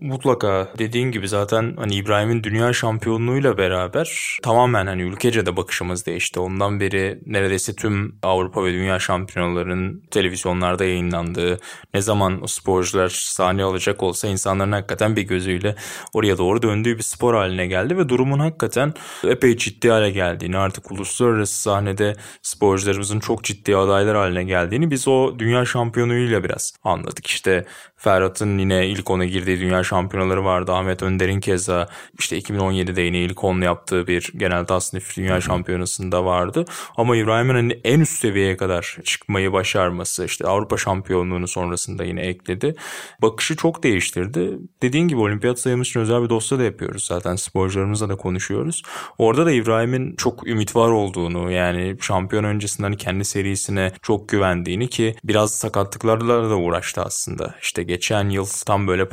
Mutlaka 0.00 0.68
dediğin 0.78 1.10
gibi 1.10 1.28
zaten 1.28 1.74
hani 1.76 1.94
İbrahim'in 1.94 2.42
dünya 2.42 2.72
şampiyonluğuyla 2.72 3.58
beraber 3.58 4.38
tamamen 4.42 4.86
hani 4.86 5.02
ülkece 5.02 5.46
de 5.46 5.56
bakışımız 5.56 6.06
değişti. 6.06 6.40
Ondan 6.40 6.80
beri 6.80 7.20
neredeyse 7.26 7.74
tüm 7.74 8.18
Avrupa 8.22 8.64
ve 8.64 8.72
dünya 8.72 8.98
şampiyonalarının 8.98 10.02
televizyonlarda 10.10 10.84
yayınlandığı 10.84 11.58
ne 11.94 12.00
zaman 12.00 12.42
o 12.42 12.46
sporcular 12.46 13.08
sahne 13.08 13.62
alacak 13.62 14.02
olsa 14.02 14.28
insanların 14.28 14.72
hakikaten 14.72 15.16
bir 15.16 15.22
gözüyle 15.22 15.74
oraya 16.12 16.38
doğru 16.38 16.62
döndüğü 16.62 16.98
bir 16.98 17.02
spor 17.02 17.34
haline 17.34 17.66
geldi 17.66 17.98
ve 17.98 18.08
durumun 18.08 18.38
hakikaten 18.38 18.94
epey 19.24 19.56
ciddi 19.56 19.90
hale 19.90 20.10
geldiğini 20.10 20.58
artık 20.58 20.90
uluslararası 20.90 21.62
sahnede 21.62 22.12
sporcularımızın 22.42 23.20
çok 23.20 23.44
ciddi 23.44 23.76
adaylar 23.76 24.16
haline 24.16 24.44
geldiğini 24.44 24.90
biz 24.90 25.08
o 25.08 25.38
dünya 25.38 25.64
şampiyonluğuyla 25.64 26.44
biraz 26.44 26.72
anladık. 26.84 27.26
İşte 27.26 27.64
Ferhat'ın 27.96 28.58
yine 28.58 28.88
ilk 28.88 29.10
ona 29.10 29.24
girdiği 29.24 29.60
dünya 29.60 29.85
şampiyonaları 29.86 30.44
vardı. 30.44 30.72
Ahmet 30.72 31.02
Önder'in 31.02 31.40
keza 31.40 31.88
işte 32.18 32.38
2017'de 32.38 33.02
yine 33.02 33.18
ilk 33.18 33.44
onlu 33.44 33.64
yaptığı 33.64 34.06
bir 34.06 34.32
genel 34.36 34.64
tasnif 34.64 35.16
dünya 35.16 35.40
şampiyonasında 35.40 36.24
vardı. 36.24 36.64
Ama 36.96 37.16
İbrahim'in 37.16 37.54
hani 37.54 37.80
en 37.84 38.00
üst 38.00 38.18
seviyeye 38.18 38.56
kadar 38.56 38.96
çıkmayı 39.04 39.52
başarması 39.52 40.24
işte 40.24 40.46
Avrupa 40.46 40.76
şampiyonluğunu 40.76 41.48
sonrasında 41.48 42.04
yine 42.04 42.20
ekledi. 42.20 42.74
Bakışı 43.22 43.56
çok 43.56 43.82
değiştirdi. 43.82 44.58
Dediğin 44.82 45.08
gibi 45.08 45.20
olimpiyat 45.20 45.60
sayımız 45.60 45.88
için 45.88 46.00
özel 46.00 46.22
bir 46.22 46.28
dosya 46.28 46.58
da 46.58 46.62
yapıyoruz 46.62 47.04
zaten 47.04 47.36
sporcularımızla 47.36 48.08
da 48.08 48.16
konuşuyoruz. 48.16 48.82
Orada 49.18 49.46
da 49.46 49.52
İbrahim'in 49.52 50.16
çok 50.16 50.48
ümit 50.48 50.76
var 50.76 50.90
olduğunu 50.90 51.50
yani 51.50 51.96
şampiyon 52.00 52.44
öncesinden 52.44 52.92
kendi 52.92 53.24
serisine 53.24 53.92
çok 54.02 54.28
güvendiğini 54.28 54.88
ki 54.88 55.14
biraz 55.24 55.54
sakatlıklarla 55.54 56.50
da 56.50 56.56
uğraştı 56.56 57.02
aslında. 57.02 57.54
İşte 57.62 57.82
geçen 57.82 58.28
yıl 58.28 58.46
tam 58.66 58.86
böyle 58.86 59.08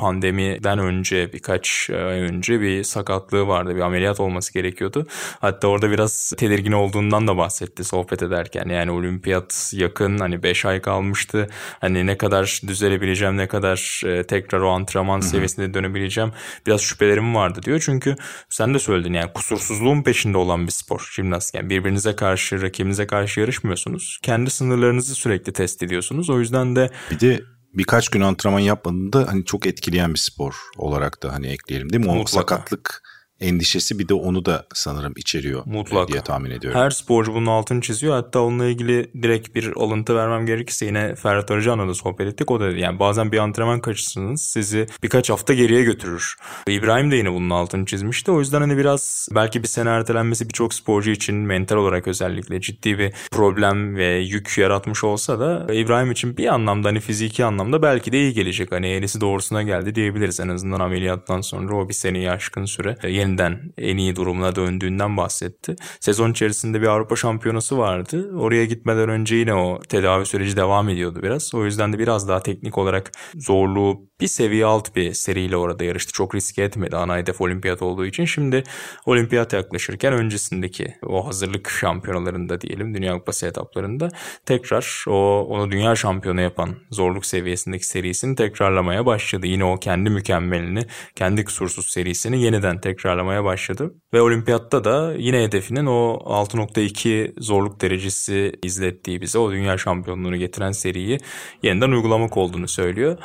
pandemiden 0.63 0.79
önce 0.79 1.33
birkaç 1.33 1.89
ay 1.89 2.21
önce 2.21 2.61
bir 2.61 2.83
sakatlığı 2.83 3.47
vardı. 3.47 3.75
Bir 3.75 3.81
ameliyat 3.81 4.19
olması 4.19 4.53
gerekiyordu. 4.53 5.07
Hatta 5.41 5.67
orada 5.67 5.91
biraz 5.91 6.33
tedirgin 6.37 6.71
olduğundan 6.71 7.27
da 7.27 7.37
bahsetti 7.37 7.83
sohbet 7.83 8.23
ederken. 8.23 8.69
Yani 8.69 8.91
olimpiyat 8.91 9.71
yakın 9.75 10.17
hani 10.17 10.43
5 10.43 10.65
ay 10.65 10.81
kalmıştı. 10.81 11.49
Hani 11.81 12.05
ne 12.05 12.17
kadar 12.17 12.61
düzelebileceğim 12.67 13.37
ne 13.37 13.47
kadar 13.47 14.01
e, 14.05 14.23
tekrar 14.23 14.59
o 14.59 14.69
antrenman 14.69 15.21
Hı-hı. 15.21 15.29
seviyesine 15.29 15.73
dönebileceğim 15.73 16.31
biraz 16.67 16.81
şüphelerim 16.81 17.35
vardı 17.35 17.59
diyor. 17.63 17.81
Çünkü 17.85 18.15
sen 18.49 18.73
de 18.73 18.79
söyledin 18.79 19.13
yani 19.13 19.33
kusursuzluğun 19.33 20.03
peşinde 20.03 20.37
olan 20.37 20.67
bir 20.67 20.71
spor 20.71 21.09
jimnastik. 21.15 21.55
Yani 21.55 21.69
birbirinize 21.69 22.15
karşı 22.15 22.61
rakibinize 22.61 23.07
karşı 23.07 23.39
yarışmıyorsunuz. 23.39 24.19
Kendi 24.21 24.49
sınırlarınızı 24.49 25.15
sürekli 25.15 25.53
test 25.53 25.83
ediyorsunuz. 25.83 26.29
O 26.29 26.39
yüzden 26.39 26.75
de 26.75 26.89
bir 27.11 27.19
de 27.19 27.41
birkaç 27.73 28.09
gün 28.09 28.21
antrenman 28.21 28.59
yapmadığında 28.59 29.27
hani 29.27 29.45
çok 29.45 29.65
etkileyen 29.67 30.13
bir 30.13 30.19
spor 30.19 30.55
olarak 30.77 31.23
da 31.23 31.33
hani 31.33 31.47
ekleyelim 31.47 31.93
değil 31.93 32.05
mi? 32.05 32.11
O 32.11 32.15
Mutlaka. 32.15 32.55
sakatlık 32.55 33.03
endişesi 33.43 33.99
bir 33.99 34.07
de 34.07 34.13
onu 34.13 34.45
da 34.45 34.65
sanırım 34.73 35.13
içeriyor 35.15 35.61
Mutlaka. 35.65 36.07
diye 36.07 36.21
tahmin 36.21 36.51
ediyorum. 36.51 36.79
Her 36.79 36.89
sporcu 36.89 37.33
bunun 37.33 37.45
altını 37.45 37.81
çiziyor. 37.81 38.13
Hatta 38.13 38.39
onunla 38.39 38.65
ilgili 38.65 39.11
direkt 39.23 39.55
bir 39.55 39.73
alıntı 39.75 40.15
vermem 40.15 40.45
gerekirse 40.45 40.85
yine 40.85 41.15
Ferhat 41.15 41.51
Arıcan'la 41.51 41.87
da 41.87 41.93
sohbet 41.93 42.27
ettik. 42.27 42.51
O 42.51 42.59
da 42.59 42.71
dedi 42.71 42.79
yani 42.79 42.99
bazen 42.99 43.31
bir 43.31 43.37
antrenman 43.37 43.79
kaçırsanız 43.79 44.41
sizi 44.41 44.87
birkaç 45.03 45.29
hafta 45.29 45.53
geriye 45.53 45.83
götürür. 45.83 46.35
İbrahim 46.67 47.11
de 47.11 47.15
yine 47.15 47.31
bunun 47.31 47.49
altını 47.49 47.85
çizmişti. 47.85 48.31
O 48.31 48.39
yüzden 48.39 48.61
hani 48.61 48.77
biraz 48.77 49.27
belki 49.35 49.63
bir 49.63 49.67
sene 49.67 49.89
ertelenmesi 49.89 50.49
birçok 50.49 50.73
sporcu 50.73 51.11
için 51.11 51.35
mental 51.35 51.75
olarak 51.75 52.07
özellikle 52.07 52.61
ciddi 52.61 52.99
bir 52.99 53.13
problem 53.31 53.95
ve 53.95 54.15
yük 54.17 54.57
yaratmış 54.57 55.03
olsa 55.03 55.39
da 55.39 55.73
İbrahim 55.73 56.11
için 56.11 56.37
bir 56.37 56.53
anlamda 56.53 56.87
hani 56.87 56.99
fiziki 56.99 57.45
anlamda 57.45 57.81
belki 57.81 58.11
de 58.11 58.19
iyi 58.19 58.33
gelecek. 58.33 58.71
Hani 58.71 58.87
eğrisi 58.87 59.21
doğrusuna 59.21 59.63
geldi 59.63 59.95
diyebiliriz 59.95 60.39
en 60.39 60.49
azından 60.49 60.79
ameliyattan 60.79 61.41
sonra 61.41 61.75
o 61.75 61.89
bir 61.89 61.93
seneyi 61.93 62.31
aşkın 62.31 62.65
süre 62.65 62.97
yeniden 63.07 63.32
en 63.77 63.97
iyi 63.97 64.15
durumuna 64.15 64.55
döndüğünden 64.55 65.17
bahsetti. 65.17 65.75
Sezon 65.99 66.31
içerisinde 66.31 66.81
bir 66.81 66.87
Avrupa 66.87 67.15
şampiyonası 67.15 67.77
vardı. 67.77 68.31
Oraya 68.37 68.65
gitmeden 68.65 69.09
önce 69.09 69.35
yine 69.35 69.53
o 69.53 69.79
tedavi 69.89 70.25
süreci 70.25 70.57
devam 70.57 70.89
ediyordu 70.89 71.19
biraz. 71.23 71.55
O 71.55 71.65
yüzden 71.65 71.93
de 71.93 71.99
biraz 71.99 72.27
daha 72.27 72.39
teknik 72.39 72.77
olarak 72.77 73.11
zorluğu 73.35 74.01
bir 74.21 74.27
seviye 74.27 74.65
alt 74.65 74.95
bir 74.95 75.13
seriyle 75.13 75.57
orada 75.57 75.83
yarıştı. 75.83 76.13
Çok 76.13 76.35
riske 76.35 76.63
etmedi 76.63 76.95
ana 76.95 77.17
hedef 77.17 77.41
olimpiyat 77.41 77.81
olduğu 77.81 78.05
için. 78.05 78.25
Şimdi 78.25 78.63
olimpiyat 79.05 79.53
yaklaşırken 79.53 80.13
öncesindeki 80.13 80.95
o 81.05 81.27
hazırlık 81.27 81.69
şampiyonalarında 81.69 82.61
diyelim 82.61 82.93
Dünya 82.93 83.13
Kupası 83.13 83.47
etaplarında 83.47 84.09
tekrar 84.45 85.05
o 85.07 85.47
onu 85.49 85.71
dünya 85.71 85.95
şampiyonu 85.95 86.41
yapan 86.41 86.75
zorluk 86.91 87.25
seviyesindeki 87.25 87.87
serisini 87.87 88.35
tekrarlamaya 88.35 89.05
başladı. 89.05 89.47
Yine 89.47 89.63
o 89.63 89.77
kendi 89.77 90.09
mükemmelini, 90.09 90.85
kendi 91.15 91.45
kusursuz 91.45 91.85
serisini 91.85 92.41
yeniden 92.41 92.81
tekrarlamaya 93.13 93.43
başladı. 93.43 93.93
Ve 94.13 94.21
olimpiyatta 94.21 94.83
da 94.83 95.13
yine 95.17 95.43
hedefinin 95.43 95.85
o 95.85 96.19
6.2 96.25 97.33
zorluk 97.41 97.81
derecesi 97.81 98.51
izlettiği 98.63 99.21
bize 99.21 99.39
o 99.39 99.51
dünya 99.51 99.77
şampiyonluğunu 99.77 100.37
getiren 100.37 100.71
seriyi 100.71 101.17
yeniden 101.63 101.91
uygulamak 101.91 102.37
olduğunu 102.37 102.67
söylüyor. 102.67 103.17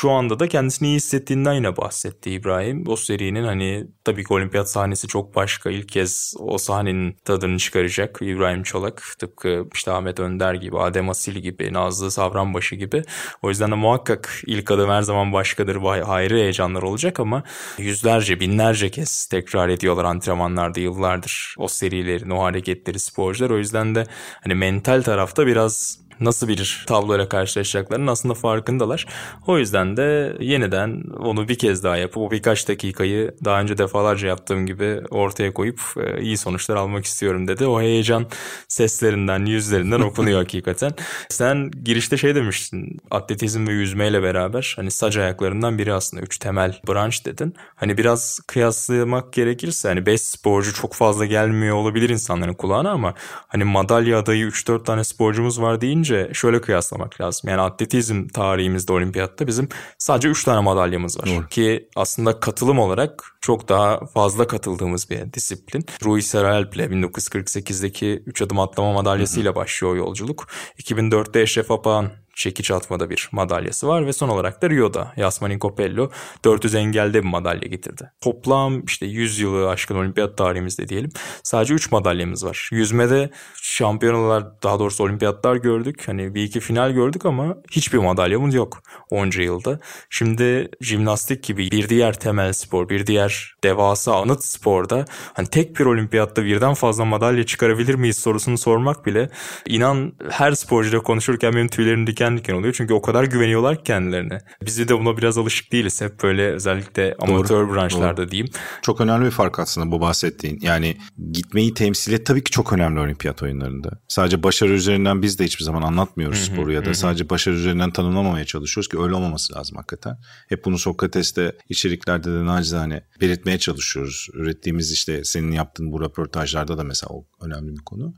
Şu 0.00 0.10
anda 0.10 0.40
da 0.40 0.48
kendisini 0.48 0.88
iyi 0.88 0.96
hissettiğinden 0.96 1.52
yine 1.52 1.76
bahsetti 1.76 2.30
İbrahim. 2.30 2.84
O 2.88 2.96
serinin 2.96 3.44
hani 3.44 3.86
tabii 4.04 4.24
ki 4.24 4.32
olimpiyat 4.34 4.70
sahnesi 4.70 5.08
çok 5.08 5.34
başka. 5.36 5.70
İlk 5.70 5.88
kez 5.88 6.34
o 6.38 6.58
sahnenin 6.58 7.16
tadını 7.24 7.58
çıkaracak 7.58 8.18
İbrahim 8.20 8.62
Çolak. 8.62 9.02
Tıpkı 9.18 9.64
işte 9.74 9.90
Ahmet 9.90 10.20
Önder 10.20 10.54
gibi, 10.54 10.78
Adem 10.78 11.08
Asil 11.08 11.32
gibi, 11.32 11.72
Nazlı 11.72 12.10
Savranbaşı 12.10 12.74
gibi. 12.76 13.02
O 13.42 13.48
yüzden 13.48 13.70
de 13.70 13.74
muhakkak 13.74 14.42
ilk 14.46 14.70
adım 14.70 14.90
her 14.90 15.02
zaman 15.02 15.32
başkadır. 15.32 15.78
Ayrı 16.06 16.34
heyecanlar 16.36 16.82
olacak 16.82 17.20
ama 17.20 17.42
yüzlerce, 17.78 18.40
binlerce 18.40 18.90
kez 18.90 19.26
tekrar 19.26 19.68
ediyorlar 19.68 20.04
antrenmanlarda 20.04 20.80
yıllardır 20.80 21.54
o 21.58 21.68
serilerin, 21.68 22.30
o 22.30 22.42
hareketleri 22.42 22.98
sporcular. 22.98 23.50
O 23.50 23.58
yüzden 23.58 23.94
de 23.94 24.06
hani 24.44 24.54
mental 24.54 25.02
tarafta 25.02 25.46
biraz 25.46 26.07
nasıl 26.20 26.48
bir 26.48 26.84
tabloyla 26.86 27.28
karşılaşacaklarının 27.28 28.06
aslında 28.06 28.34
farkındalar. 28.34 29.06
O 29.46 29.58
yüzden 29.58 29.96
de 29.96 30.36
yeniden 30.40 31.02
onu 31.18 31.48
bir 31.48 31.58
kez 31.58 31.84
daha 31.84 31.96
yapıp 31.96 32.16
o 32.16 32.30
birkaç 32.30 32.68
dakikayı 32.68 33.34
daha 33.44 33.60
önce 33.60 33.78
defalarca 33.78 34.28
yaptığım 34.28 34.66
gibi 34.66 35.00
ortaya 35.10 35.54
koyup 35.54 35.80
e, 35.96 36.20
iyi 36.20 36.36
sonuçlar 36.36 36.76
almak 36.76 37.04
istiyorum 37.04 37.48
dedi. 37.48 37.66
O 37.66 37.80
heyecan 37.80 38.26
seslerinden, 38.68 39.44
yüzlerinden 39.44 40.00
okunuyor 40.00 40.38
hakikaten. 40.42 40.92
Sen 41.28 41.70
girişte 41.84 42.16
şey 42.16 42.34
demiştin. 42.34 42.98
Atletizm 43.10 43.66
ve 43.66 43.72
yüzmeyle 43.72 44.22
beraber 44.22 44.74
hani 44.76 44.90
sac 44.90 45.16
ayaklarından 45.16 45.78
biri 45.78 45.92
aslında 45.92 46.22
üç 46.22 46.38
temel 46.38 46.80
branş 46.88 47.26
dedin. 47.26 47.54
Hani 47.74 47.98
biraz 47.98 48.40
kıyaslamak 48.46 49.32
gerekirse 49.32 49.88
hani 49.88 50.06
5 50.06 50.20
sporcu 50.20 50.74
çok 50.74 50.94
fazla 50.94 51.26
gelmiyor 51.26 51.76
olabilir 51.76 52.08
insanların 52.08 52.54
kulağına 52.54 52.90
ama 52.90 53.14
hani 53.48 53.64
madalya 53.64 54.18
adayı 54.18 54.46
3-4 54.46 54.84
tane 54.84 55.04
sporcumuz 55.04 55.60
var 55.60 55.80
deyince 55.80 56.07
şöyle 56.32 56.60
kıyaslamak 56.60 57.20
lazım. 57.20 57.50
Yani 57.50 57.60
atletizm 57.60 58.28
tarihimizde 58.28 58.92
olimpiyatta 58.92 59.46
bizim 59.46 59.68
sadece 59.98 60.28
3 60.28 60.44
tane 60.44 60.60
madalyamız 60.60 61.20
var. 61.20 61.26
Doğru. 61.26 61.48
Ki 61.48 61.88
aslında 61.96 62.40
katılım 62.40 62.78
olarak 62.78 63.24
çok 63.40 63.68
daha 63.68 64.06
fazla 64.06 64.46
katıldığımız 64.46 65.10
bir 65.10 65.32
disiplin. 65.32 65.86
Rui 66.04 66.22
Serralp 66.22 66.76
ile 66.76 66.84
1948'deki 66.84 68.22
3 68.26 68.42
adım 68.42 68.60
atlama 68.60 68.92
madalyasıyla 68.92 69.54
başlıyor 69.54 69.96
yolculuk. 69.96 70.48
2004'te 70.78 71.40
Eşref 71.40 71.70
Apağan 71.70 72.10
çekiç 72.38 72.70
atmada 72.70 73.10
bir 73.10 73.28
madalyası 73.32 73.88
var 73.88 74.06
ve 74.06 74.12
son 74.12 74.28
olarak 74.28 74.62
da 74.62 74.70
Rio'da 74.70 75.12
Yasmani 75.16 75.58
Copello 75.58 76.10
400 76.44 76.74
engelde 76.74 77.22
bir 77.22 77.28
madalya 77.28 77.68
getirdi. 77.68 78.10
Toplam 78.20 78.84
işte 78.84 79.06
100 79.06 79.38
yılı 79.38 79.68
aşkın 79.68 79.96
olimpiyat 79.96 80.38
tarihimizde 80.38 80.88
diyelim 80.88 81.10
sadece 81.42 81.74
3 81.74 81.92
madalyamız 81.92 82.44
var. 82.44 82.68
Yüzmede 82.72 83.30
şampiyonalar 83.62 84.62
daha 84.62 84.78
doğrusu 84.78 85.04
olimpiyatlar 85.04 85.56
gördük. 85.56 86.02
Hani 86.06 86.34
bir 86.34 86.42
iki 86.42 86.60
final 86.60 86.90
gördük 86.90 87.26
ama 87.26 87.56
hiçbir 87.70 87.98
madalyamız 87.98 88.54
yok 88.54 88.82
onca 89.10 89.42
yılda. 89.42 89.80
Şimdi 90.10 90.70
jimnastik 90.80 91.42
gibi 91.42 91.70
bir 91.70 91.88
diğer 91.88 92.12
temel 92.18 92.52
spor, 92.52 92.88
bir 92.88 93.06
diğer 93.06 93.54
devasa 93.64 94.20
anıt 94.20 94.44
sporda 94.44 95.04
hani 95.34 95.46
tek 95.46 95.78
bir 95.78 95.84
olimpiyatta 95.84 96.44
birden 96.44 96.74
fazla 96.74 97.04
madalya 97.04 97.46
çıkarabilir 97.46 97.94
miyiz 97.94 98.18
sorusunu 98.18 98.58
sormak 98.58 99.06
bile 99.06 99.30
inan 99.66 100.12
her 100.30 100.52
sporcuyla 100.52 101.00
konuşurken 101.02 101.52
benim 101.52 101.68
tüylerim 101.68 102.06
diken 102.06 102.27
diken 102.36 102.54
oluyor. 102.54 102.74
Çünkü 102.76 102.94
o 102.94 103.02
kadar 103.02 103.24
güveniyorlar 103.24 103.84
kendilerine. 103.84 104.38
Biz 104.66 104.88
de 104.88 104.98
buna 104.98 105.16
biraz 105.16 105.38
alışık 105.38 105.72
değiliz. 105.72 106.00
Hep 106.00 106.22
böyle 106.22 106.52
özellikle 106.52 107.14
amatör 107.18 107.48
doğru, 107.48 107.74
branşlarda 107.74 108.16
doğru. 108.16 108.30
diyeyim. 108.30 108.50
Çok 108.82 109.00
önemli 109.00 109.26
bir 109.26 109.30
fark 109.30 109.58
aslında 109.58 109.90
bu 109.90 110.00
bahsettiğin. 110.00 110.58
Yani 110.62 110.96
gitmeyi 111.32 111.74
temsil 111.74 112.12
et 112.12 112.26
tabii 112.26 112.44
ki 112.44 112.50
çok 112.50 112.72
önemli 112.72 113.00
olimpiyat 113.00 113.42
oyunlarında. 113.42 113.90
Sadece 114.08 114.42
başarı 114.42 114.72
üzerinden 114.72 115.22
biz 115.22 115.38
de 115.38 115.44
hiçbir 115.44 115.64
zaman 115.64 115.82
anlatmıyoruz 115.82 116.38
sporu 116.38 116.72
ya 116.72 116.84
da 116.84 116.94
sadece 116.94 117.30
başarı 117.30 117.54
üzerinden 117.54 117.90
tanımlamamaya 117.90 118.44
çalışıyoruz 118.44 118.88
ki 118.88 119.00
öyle 119.00 119.14
olmaması 119.14 119.54
lazım 119.54 119.76
hakikaten. 119.76 120.16
Hep 120.48 120.64
bunu 120.64 120.78
Sokrates'te 120.78 121.52
içeriklerde 121.68 122.32
de 122.32 122.46
nacizane 122.46 123.02
belirtmeye 123.20 123.58
çalışıyoruz. 123.58 124.28
Ürettiğimiz 124.34 124.92
işte 124.92 125.24
senin 125.24 125.52
yaptığın 125.52 125.92
bu 125.92 126.00
röportajlarda 126.00 126.78
da 126.78 126.84
mesela 126.84 127.10
o 127.10 127.26
önemli 127.40 127.76
bir 127.76 127.84
konu. 127.84 128.14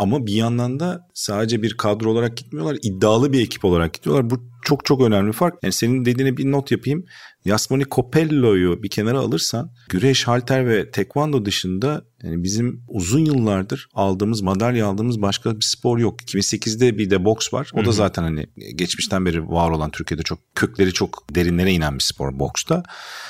Ama 0.00 0.26
bir 0.26 0.32
yandan 0.34 0.80
da 0.80 1.08
sadece 1.14 1.62
bir 1.62 1.76
kadro 1.76 2.10
olarak 2.10 2.36
gitmiyorlar. 2.36 2.76
iddialı 2.82 3.32
bir 3.32 3.42
ekip 3.42 3.64
olarak 3.64 3.94
gidiyorlar. 3.94 4.30
Bu 4.30 4.42
çok 4.62 4.84
çok 4.84 5.02
önemli 5.02 5.32
fark. 5.32 5.54
Yani 5.62 5.72
senin 5.72 6.04
dediğine 6.04 6.36
bir 6.36 6.50
not 6.50 6.70
yapayım. 6.70 7.04
Yasmani 7.44 7.84
Copello'yu 7.90 8.82
bir 8.82 8.90
kenara 8.90 9.18
alırsan 9.18 9.72
güreş, 9.88 10.28
halter 10.28 10.68
ve 10.68 10.90
tekvando 10.90 11.44
dışında 11.44 12.04
yani 12.22 12.42
bizim 12.42 12.84
uzun 12.88 13.24
yıllardır 13.24 13.88
aldığımız 13.94 14.40
madalya 14.40 14.86
aldığımız 14.86 15.22
başka 15.22 15.56
bir 15.56 15.64
spor 15.64 15.98
yok. 15.98 16.22
2008'de 16.22 16.98
bir 16.98 17.10
de 17.10 17.24
boks 17.24 17.54
var. 17.54 17.70
O 17.74 17.84
da 17.84 17.92
zaten 17.92 18.22
hani 18.22 18.46
geçmişten 18.74 19.26
beri 19.26 19.48
var 19.48 19.70
olan 19.70 19.90
Türkiye'de 19.90 20.22
çok 20.22 20.38
kökleri 20.54 20.92
çok 20.92 21.34
derinlere 21.34 21.72
inen 21.72 21.94
bir 21.94 22.02
spor 22.02 22.38
boksta. 22.38 22.82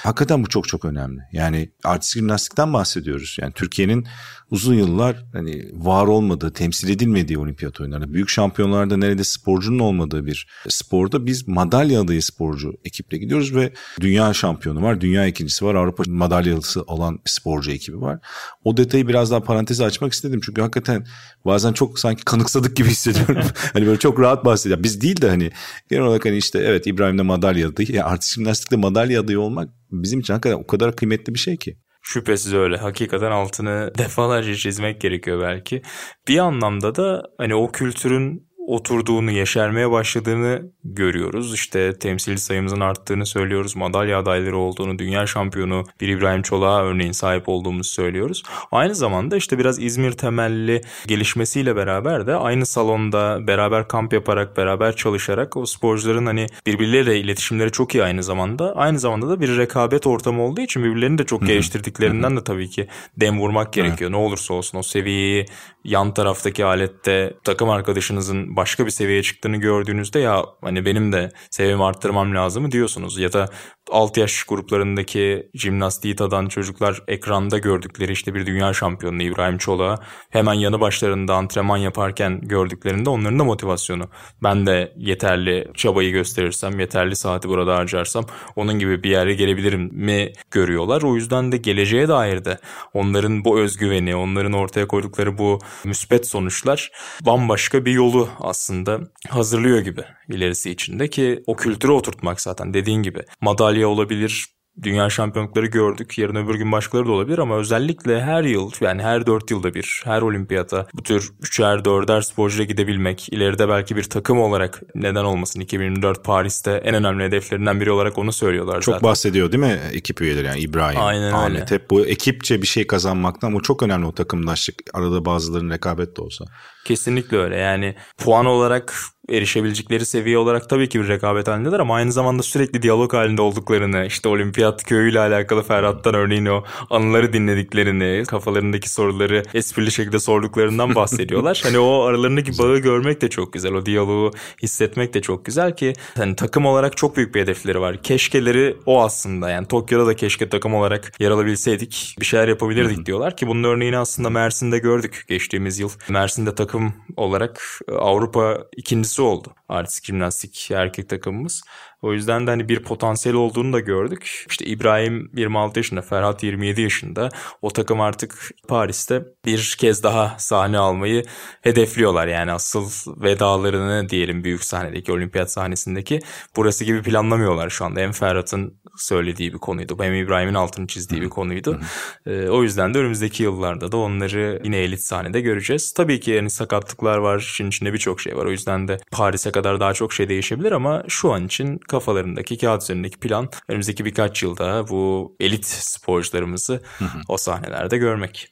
Hakikaten 0.03 0.45
bu 0.45 0.49
çok 0.49 0.69
çok 0.69 0.85
önemli. 0.85 1.21
Yani 1.33 1.71
artistik 1.85 2.21
jimnastikten 2.21 2.73
bahsediyoruz. 2.73 3.37
Yani 3.41 3.53
Türkiye'nin 3.53 4.07
uzun 4.51 4.75
yıllar 4.75 5.25
hani 5.33 5.71
var 5.73 6.07
olmadığı, 6.07 6.53
temsil 6.53 6.89
edilmediği 6.89 7.39
olimpiyat 7.39 7.81
oyunlarında, 7.81 8.13
büyük 8.13 8.29
şampiyonlarda 8.29 8.97
nerede 8.97 9.25
sporcunun 9.25 9.79
olmadığı 9.79 10.27
bir 10.27 10.47
sporda 10.69 11.20
biz 11.27 11.49
madalya 11.49 12.01
adayı 12.01 12.23
sporcu 12.23 12.73
ekiple 12.85 13.19
gidiyoruz 13.19 13.55
ve 13.55 13.73
dünya 14.01 14.35
şampiyonu 14.35 14.83
var, 14.83 15.01
dünya 15.01 15.27
ikincisi 15.27 15.65
var, 15.65 15.75
Avrupa 15.75 16.03
madalyalısı 16.07 16.83
olan 16.83 17.19
sporcu 17.25 17.71
ekibi 17.71 18.01
var. 18.01 18.19
O 18.65 18.77
detayı 18.77 19.09
biraz 19.09 19.31
daha 19.31 19.41
parantezi 19.41 19.85
açmak 19.85 20.13
istedim 20.13 20.41
çünkü 20.45 20.61
hakikaten 20.61 21.07
bazen 21.45 21.73
çok 21.73 21.99
sanki 21.99 22.25
kanıksadık 22.25 22.77
gibi 22.77 22.89
hissediyorum. 22.89 23.45
hani 23.73 23.87
böyle 23.87 23.99
çok 23.99 24.21
rahat 24.21 24.45
bahsediyor. 24.45 24.83
Biz 24.83 25.01
değil 25.01 25.21
de 25.21 25.29
hani 25.29 25.51
genel 25.91 26.05
olarak 26.05 26.25
hani 26.25 26.37
işte 26.37 26.59
evet 26.59 26.87
İbrahim'de 26.87 27.23
madalya 27.23 27.69
adayı, 27.69 27.89
yani 27.93 28.05
artist 28.05 28.35
jimnastikte 28.35 28.77
madalya 28.77 29.21
adayı 29.21 29.41
olmak 29.41 29.69
bizim 29.91 30.21
için 30.21 30.35
hakikaten 30.35 30.63
o 30.63 30.67
kadar 30.67 30.97
kıymetli 30.97 31.35
bir 31.35 31.39
şey 31.39 31.57
ki. 31.57 31.77
Şüphesiz 32.03 32.55
öyle. 32.55 32.77
Hakikaten 32.77 33.31
altını 33.31 33.93
defalarca 33.99 34.55
çizmek 34.55 35.01
gerekiyor 35.01 35.41
belki. 35.41 35.83
Bir 36.29 36.39
anlamda 36.39 36.95
da 36.95 37.23
hani 37.39 37.55
o 37.55 37.73
kültürün 37.73 38.50
oturduğunu, 38.67 39.31
yeşermeye 39.31 39.91
başladığını 39.91 40.63
görüyoruz. 40.85 41.55
İşte 41.55 41.99
temsil 41.99 42.37
sayımızın 42.37 42.81
arttığını 42.81 43.27
söylüyoruz. 43.27 43.77
Madalya 43.77 44.19
adayları 44.19 44.57
olduğunu, 44.57 44.99
dünya 44.99 45.27
şampiyonu 45.27 45.85
bir 46.01 46.09
İbrahim 46.09 46.43
Çolak'a 46.43 46.85
örneğin 46.85 47.13
sahip 47.13 47.49
olduğumuzu 47.49 47.91
söylüyoruz. 47.91 48.43
Aynı 48.73 48.95
zamanda 48.95 49.37
işte 49.37 49.59
biraz 49.59 49.79
İzmir 49.79 50.13
temelli 50.13 50.81
gelişmesiyle 51.07 51.77
beraber 51.77 52.27
de 52.27 52.35
aynı 52.35 52.67
salonda 52.67 53.47
beraber 53.47 53.89
kamp 53.89 54.13
yaparak, 54.13 54.57
beraber 54.57 54.97
çalışarak 54.97 55.57
o 55.57 55.67
sporcuların 55.67 56.27
hani 56.27 56.47
birbirleriyle 56.67 57.21
iletişimleri 57.21 57.73
çok 57.73 57.95
iyi 57.95 58.05
aynı 58.05 58.23
zamanda. 58.23 58.77
Aynı 58.77 58.99
zamanda 58.99 59.29
da 59.29 59.41
bir 59.41 59.57
rekabet 59.57 60.07
ortamı 60.07 60.43
olduğu 60.43 60.61
için 60.61 60.85
birbirlerini 60.85 61.19
de 61.19 61.25
çok 61.27 61.47
geliştirdiklerinden 61.47 62.37
de 62.37 62.45
tabii 62.45 62.71
ki 62.71 62.89
dem 63.17 63.41
vurmak 63.41 63.73
gerekiyor. 63.73 64.13
Ne 64.13 64.17
olursa 64.17 64.55
olsun 64.55 64.79
o 64.79 64.83
seviyeyi 64.83 65.47
yan 65.85 66.15
taraftaki 66.15 66.65
alette 66.65 67.35
takım 67.45 67.71
arkadaşınızın 67.71 68.50
başka 68.51 68.87
bir 68.87 68.91
seviyeye 68.91 69.23
çıktığını 69.23 69.57
gördüğünüzde 69.57 70.19
ya 70.19 70.45
hani 70.61 70.85
benim 70.85 71.13
de 71.13 71.31
seviyemi 71.51 71.85
arttırmam 71.85 72.35
lazım 72.35 72.73
diyorsunuz. 72.73 73.19
Ya 73.19 73.33
da 73.33 73.49
alt 73.91 74.17
yaş 74.17 74.43
gruplarındaki 74.43 75.51
jimnastiği 75.55 76.17
tadan 76.17 76.47
çocuklar 76.47 77.03
ekranda 77.09 77.59
gördükleri 77.59 78.13
işte 78.13 78.35
bir 78.35 78.47
dünya 78.47 78.73
şampiyonu 78.73 79.23
İbrahim 79.23 79.59
Çolak'a 79.59 80.05
hemen 80.31 80.55
yanı 80.55 80.81
başlarında 80.81 81.35
antrenman 81.35 81.77
yaparken 81.77 82.41
gördüklerinde 82.43 83.11
onların 83.11 83.39
da 83.39 83.45
motivasyonu. 83.45 84.09
Ben 84.43 84.67
de 84.67 84.93
yeterli 84.97 85.71
çabayı 85.75 86.13
gösterirsem, 86.13 86.81
yeterli 86.81 87.17
saati 87.17 87.49
burada 87.49 87.77
harcarsam 87.77 88.25
onun 88.57 88.79
gibi 88.79 89.03
bir 89.03 89.11
yere 89.11 89.35
gelebilirim 89.35 89.91
mi 89.93 90.33
görüyorlar. 90.51 91.03
O 91.03 91.15
yüzden 91.15 91.53
de 91.53 91.57
geleceğe 91.57 92.09
dair 92.09 92.45
de 92.45 92.59
onların 92.95 93.45
bu 93.45 93.61
özgüveni, 93.61 94.17
onların 94.17 94.53
ortaya 94.53 94.87
koydukları 94.89 95.39
bu 95.39 95.59
müspet 95.85 96.27
sonuçlar 96.27 96.91
bambaşka 97.27 97.85
bir 97.85 97.93
yolu 97.93 98.29
aslında 98.43 99.01
hazırlıyor 99.29 99.79
gibi 99.79 100.05
ilerisi 100.29 100.71
içinde 100.71 101.11
ki 101.11 101.43
o 101.47 101.57
kültürü 101.57 101.93
oturtmak 101.93 102.41
zaten 102.41 102.75
dediğin 102.75 103.03
gibi. 103.03 103.23
Madalya 103.41 103.89
olabilir, 103.89 104.47
dünya 104.83 105.11
şampiyonlukları 105.11 105.67
gördük. 105.67 106.19
Yarın 106.19 106.37
öbür 106.37 106.55
gün 106.55 106.73
başkaları 106.73 107.07
da 107.07 107.13
olabilir 107.13 107.39
ama 107.39 107.57
özellikle 107.57 108.23
her 108.23 108.45
yıl 108.45 108.71
yani 108.81 109.03
her 109.03 109.27
dört 109.27 109.51
yılda 109.51 109.75
bir 109.75 110.03
her 110.05 110.23
olimpiyata 110.23 110.87
bu 110.95 111.03
tür 111.03 111.31
üçer 111.43 111.85
dörder 111.85 112.21
sporcuyla 112.21 112.65
gidebilmek 112.65 113.29
ileride 113.33 113.69
belki 113.69 113.97
bir 113.97 114.03
takım 114.05 114.41
olarak 114.41 114.83
neden 114.95 115.25
olmasın 115.25 115.61
2024 115.61 116.25
Paris'te 116.25 116.71
en 116.73 116.95
önemli 116.95 117.25
hedeflerinden 117.25 117.81
biri 117.81 117.91
olarak 117.91 118.19
onu 118.19 118.33
söylüyorlar 118.33 118.81
çok 118.81 118.95
zaten. 118.95 119.09
bahsediyor 119.09 119.53
değil 119.53 119.63
mi 119.63 119.81
ekip 119.93 120.21
üyeleri 120.21 120.47
yani 120.47 120.61
İbrahim, 120.61 121.01
Aynen 121.01 121.33
Ahmet 121.33 121.73
öyle. 121.73 121.75
hep 121.75 121.91
bu 121.91 122.07
ekipçe 122.07 122.63
bir 122.63 122.67
şey 122.67 122.87
kazanmaktan 122.87 123.55
bu 123.55 123.63
çok 123.63 123.83
önemli 123.83 124.07
o 124.07 124.13
takımlaştık. 124.13 124.75
Arada 124.95 125.25
bazılarının 125.25 125.71
rekabet 125.71 126.17
de 126.17 126.21
olsa. 126.23 126.45
Kesinlikle 126.85 127.37
öyle 127.37 127.57
yani 127.57 127.95
puan 128.19 128.47
olarak 128.47 128.95
erişebilecekleri 129.31 130.07
seviye 130.07 130.39
olarak 130.39 130.69
tabii 130.69 130.89
ki 130.89 131.01
bir 131.01 131.09
rekabet 131.09 131.49
halindeler 131.49 131.81
ama 131.81 131.95
aynı 131.95 132.13
zamanda 132.13 132.43
sürekli 132.43 132.83
diyalog 132.83 133.15
halinde 133.15 133.43
olduklarını, 133.43 134.07
işte 134.07 134.29
olimpiyat 134.29 134.85
köyüyle 134.85 135.21
alakalı 135.21 135.63
Ferhat'tan 135.63 136.15
örneğin 136.15 136.47
o 136.47 136.65
anıları 136.91 137.33
dinlediklerini, 137.33 138.25
kafalarındaki 138.27 138.91
soruları 138.91 139.43
esprili 139.55 139.93
şekilde 139.93 140.19
sorduklarından 140.19 140.95
bahsediyorlar. 140.95 141.61
hani 141.65 141.79
o 141.79 142.03
aralarındaki 142.03 142.59
bağı 142.59 142.79
görmek 142.79 143.21
de 143.21 143.31
çok 143.31 143.53
güzel, 143.53 143.73
o 143.73 143.87
diyaloğu 143.87 144.31
hissetmek 144.63 145.15
de 145.15 145.23
çok 145.23 145.45
güzel 145.45 145.77
ki 145.77 145.93
hani 146.17 146.37
takım 146.37 146.67
olarak 146.67 146.97
çok 146.97 147.17
büyük 147.17 147.35
bir 147.35 147.41
hedefleri 147.41 147.81
var. 147.81 148.03
Keşkeleri 148.03 148.77
o 148.87 149.03
aslında 149.03 149.51
yani 149.51 149.67
Tokyo'da 149.67 150.07
da 150.07 150.17
keşke 150.17 150.49
takım 150.49 150.75
olarak 150.75 151.21
yer 151.21 151.31
alabilseydik 151.31 152.17
bir 152.21 152.27
şeyler 152.27 152.49
yapabilirdik 152.49 153.07
diyorlar 153.07 153.37
ki 153.37 153.47
bunun 153.47 153.65
örneğini 153.65 153.99
aslında 153.99 154.31
Mersin'de 154.31 154.79
gördük 154.79 155.25
geçtiğimiz 155.29 155.79
yıl. 155.79 155.91
Mersin'de 156.09 156.55
takım 156.55 156.95
olarak 157.17 157.81
Avrupa 157.99 158.59
ikincisi 158.77 159.20
oldu. 159.23 159.55
Artistik 159.69 160.05
jimnastik 160.05 160.71
erkek 160.71 161.09
takımımız. 161.09 161.63
O 162.03 162.13
yüzden 162.13 162.47
de 162.47 162.51
hani 162.51 162.69
bir 162.69 162.83
potansiyel 162.83 163.37
olduğunu 163.37 163.73
da 163.73 163.81
gördük. 163.81 164.47
İşte 164.51 164.65
İbrahim 164.65 165.31
26 165.37 165.79
yaşında, 165.79 166.03
Ferhat 166.03 166.43
27 166.43 166.83
yaşında. 166.83 167.29
O 167.63 167.71
takım 167.71 168.01
artık 168.01 168.51
Paris'te 168.69 169.25
bir 169.45 169.77
kez 169.79 170.03
daha 170.03 170.37
sahne 170.39 170.79
almayı 170.79 171.25
hedefliyorlar. 171.63 172.27
Yani 172.27 172.53
asıl 172.53 172.91
vedalarını 173.23 174.09
diyelim 174.09 174.45
büyük 174.45 174.65
sahnedeki, 174.65 175.13
olimpiyat 175.13 175.53
sahnesindeki 175.53 176.21
burası 176.57 176.85
gibi 176.85 177.03
planlamıyorlar 177.03 177.71
şu 177.71 177.85
anda. 177.85 178.01
Hem 178.01 178.13
Ferhat'ın 178.13 178.81
söylediği 178.97 179.53
bir 179.53 179.59
konuydu. 179.59 179.97
Hem 180.01 180.15
İbrahim'in 180.15 180.55
altını 180.55 180.87
çizdiği 180.87 181.23
bir 181.23 181.29
konuydu. 181.29 181.81
Ee, 182.27 182.49
o 182.49 182.63
yüzden 182.63 182.95
de 182.95 182.99
önümüzdeki 182.99 183.43
yıllarda 183.43 183.93
da 183.93 183.97
onları 183.97 184.61
yine 184.65 184.77
elit 184.77 185.01
sahnede 185.01 185.41
göreceğiz. 185.41 185.93
Tabii 185.93 186.21
ki 186.21 186.31
yani 186.31 186.51
sakatlıklar 186.51 187.19
var, 187.19 187.39
işin 187.39 187.69
içinde 187.69 187.93
birçok 187.93 188.21
şey 188.21 188.37
var. 188.37 188.47
O 188.47 188.51
yüzden 188.51 188.89
de 188.89 188.99
Paris'e 189.11 189.53
kadar 189.53 189.81
daha 189.81 189.93
çok 189.93 190.13
şey 190.13 190.29
değişebilir 190.29 190.73
ama 190.73 191.05
şu 191.09 191.33
an 191.33 191.47
için 191.47 191.79
kafalarındaki 191.91 192.59
kağıt 192.59 192.83
üzerindeki 192.83 193.19
plan 193.19 193.49
önümüzdeki 193.69 194.05
birkaç 194.05 194.43
yılda 194.43 194.89
bu 194.89 195.37
elit 195.41 195.67
sporcularımızı 195.67 196.83
o 197.29 197.37
sahnelerde 197.37 197.99
görmek. 197.99 198.49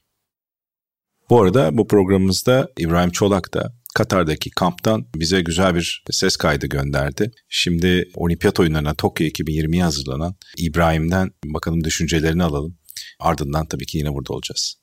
Bu 1.31 1.43
arada 1.43 1.79
bu 1.79 1.87
programımızda 1.87 2.69
İbrahim 2.79 3.11
Çolak 3.11 3.55
da 3.55 3.73
Katar'daki 3.95 4.51
kamptan 4.51 5.07
bize 5.15 5.41
güzel 5.41 5.75
bir 5.75 6.05
ses 6.11 6.37
kaydı 6.37 6.67
gönderdi. 6.67 7.31
Şimdi 7.49 8.05
olimpiyat 8.15 8.61
oyunlarına 8.61 8.95
Tokyo 8.95 9.27
2020'ye 9.27 9.83
hazırlanan 9.83 10.35
İbrahim'den 10.59 11.31
bakalım 11.45 11.85
düşüncelerini 11.85 12.45
alalım. 12.45 12.79
Ardından 13.21 13.67
tabii 13.67 13.87
ki 13.87 13.99
yine 13.99 14.15
burada 14.15 14.33
olacağız. 14.33 14.77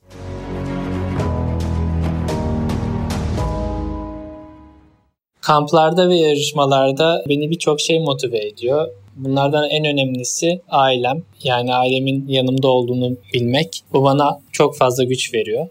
Kamplarda 5.46 6.10
ve 6.10 6.16
yarışmalarda 6.16 7.24
beni 7.30 7.50
birçok 7.50 7.80
şey 7.80 8.00
motive 8.00 8.48
ediyor. 8.48 8.88
Bunlardan 9.16 9.70
en 9.70 9.86
önemlisi 9.86 10.62
ailem. 10.70 11.24
Yani 11.44 11.74
ailemin 11.74 12.28
yanımda 12.28 12.68
olduğunu 12.68 13.18
bilmek. 13.34 13.82
Bu 13.94 14.04
bana 14.04 14.40
çok 14.52 14.78
fazla 14.78 15.04
güç 15.04 15.34
veriyor. 15.34 15.68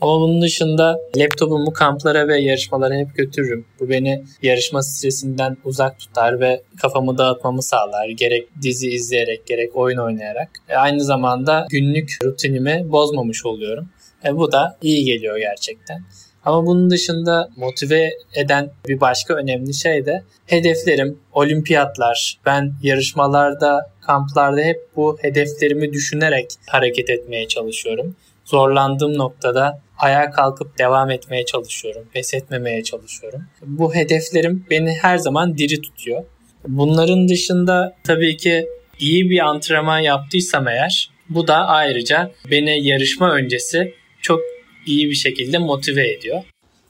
Ama 0.00 0.20
bunun 0.20 0.42
dışında 0.42 0.98
laptopumu 1.16 1.72
kamplara 1.72 2.28
ve 2.28 2.40
yarışmalara 2.40 2.94
hep 2.94 3.14
götürürüm. 3.16 3.66
Bu 3.80 3.88
beni 3.88 4.24
yarışma 4.42 4.82
stresinden 4.82 5.56
uzak 5.64 5.98
tutar 5.98 6.40
ve 6.40 6.62
kafamı 6.82 7.18
dağıtmamı 7.18 7.62
sağlar. 7.62 8.08
Gerek 8.08 8.48
dizi 8.62 8.90
izleyerek 8.90 9.46
gerek 9.46 9.76
oyun 9.76 9.98
oynayarak. 9.98 10.50
E 10.68 10.74
aynı 10.74 11.04
zamanda 11.04 11.66
günlük 11.70 12.18
rutinimi 12.24 12.92
bozmamış 12.92 13.46
oluyorum. 13.46 13.88
E 14.24 14.36
bu 14.36 14.52
da 14.52 14.78
iyi 14.82 15.04
geliyor 15.04 15.38
gerçekten. 15.38 16.04
Ama 16.48 16.66
bunun 16.66 16.90
dışında 16.90 17.50
motive 17.56 18.10
eden 18.34 18.70
bir 18.88 19.00
başka 19.00 19.34
önemli 19.34 19.74
şey 19.74 20.06
de 20.06 20.22
hedeflerim, 20.46 21.18
olimpiyatlar. 21.32 22.38
Ben 22.46 22.72
yarışmalarda, 22.82 23.90
kamplarda 24.00 24.60
hep 24.60 24.76
bu 24.96 25.18
hedeflerimi 25.20 25.92
düşünerek 25.92 26.50
hareket 26.66 27.10
etmeye 27.10 27.48
çalışıyorum. 27.48 28.16
Zorlandığım 28.44 29.18
noktada 29.18 29.80
ayağa 29.98 30.30
kalkıp 30.30 30.78
devam 30.78 31.10
etmeye 31.10 31.44
çalışıyorum. 31.44 32.08
Pes 32.12 32.34
etmemeye 32.34 32.82
çalışıyorum. 32.82 33.42
Bu 33.62 33.94
hedeflerim 33.94 34.66
beni 34.70 34.90
her 34.90 35.18
zaman 35.18 35.58
diri 35.58 35.80
tutuyor. 35.80 36.24
Bunların 36.68 37.28
dışında 37.28 37.96
tabii 38.04 38.36
ki 38.36 38.66
iyi 38.98 39.30
bir 39.30 39.38
antrenman 39.38 39.98
yaptıysam 39.98 40.68
eğer 40.68 41.10
bu 41.30 41.48
da 41.48 41.66
ayrıca 41.66 42.30
beni 42.50 42.86
yarışma 42.86 43.34
öncesi 43.34 43.94
çok 44.22 44.40
iyi 44.88 45.10
bir 45.10 45.14
şekilde 45.14 45.58
motive 45.58 46.12
ediyor. 46.12 46.42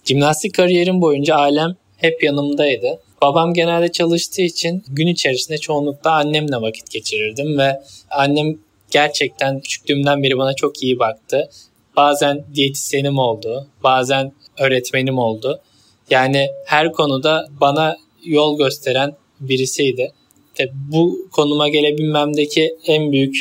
Jimnastik 0.04 0.54
kariyerim 0.54 1.00
boyunca 1.00 1.34
ailem 1.34 1.76
hep 1.96 2.22
yanımdaydı. 2.22 3.00
Babam 3.22 3.54
genelde 3.54 3.92
çalıştığı 3.92 4.42
için 4.42 4.84
gün 4.88 5.06
içerisinde 5.06 5.58
çoğunlukla 5.58 6.11
annemle 6.11 6.56
vakit 6.56 6.90
geçirirdim 6.90 7.58
ve 7.58 7.80
annem 8.11 8.58
gerçekten 8.90 9.61
küçüklüğümden 9.61 10.22
beri 10.22 10.38
bana 10.38 10.54
çok 10.54 10.82
iyi 10.82 10.98
baktı. 10.98 11.50
Bazen 11.96 12.44
diyetisyenim 12.54 13.18
oldu, 13.18 13.66
bazen 13.84 14.32
öğretmenim 14.58 15.18
oldu. 15.18 15.61
Yani 16.11 16.48
her 16.66 16.92
konuda 16.92 17.46
bana 17.61 17.96
yol 18.24 18.58
gösteren 18.58 19.12
birisiydi. 19.40 20.12
İşte 20.52 20.72
bu 20.92 21.28
konuma 21.32 21.68
gelebilmemdeki 21.68 22.76
en 22.87 23.12
büyük 23.12 23.37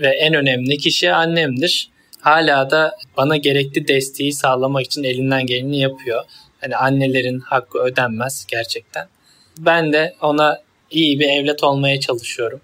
ve 0.00 0.08
en 0.08 0.34
önemli 0.34 0.78
kişi 0.78 1.12
annemdir 1.12 1.90
hala 2.22 2.70
da 2.70 2.96
bana 3.16 3.36
gerekli 3.36 3.88
desteği 3.88 4.32
sağlamak 4.32 4.86
için 4.86 5.04
elinden 5.04 5.46
geleni 5.46 5.78
yapıyor. 5.78 6.24
Hani 6.60 6.76
annelerin 6.76 7.40
hakkı 7.40 7.78
ödenmez 7.78 8.46
gerçekten. 8.50 9.08
Ben 9.58 9.92
de 9.92 10.14
ona 10.20 10.60
iyi 10.90 11.20
bir 11.20 11.28
evlat 11.28 11.64
olmaya 11.64 12.00
çalışıyorum. 12.00 12.60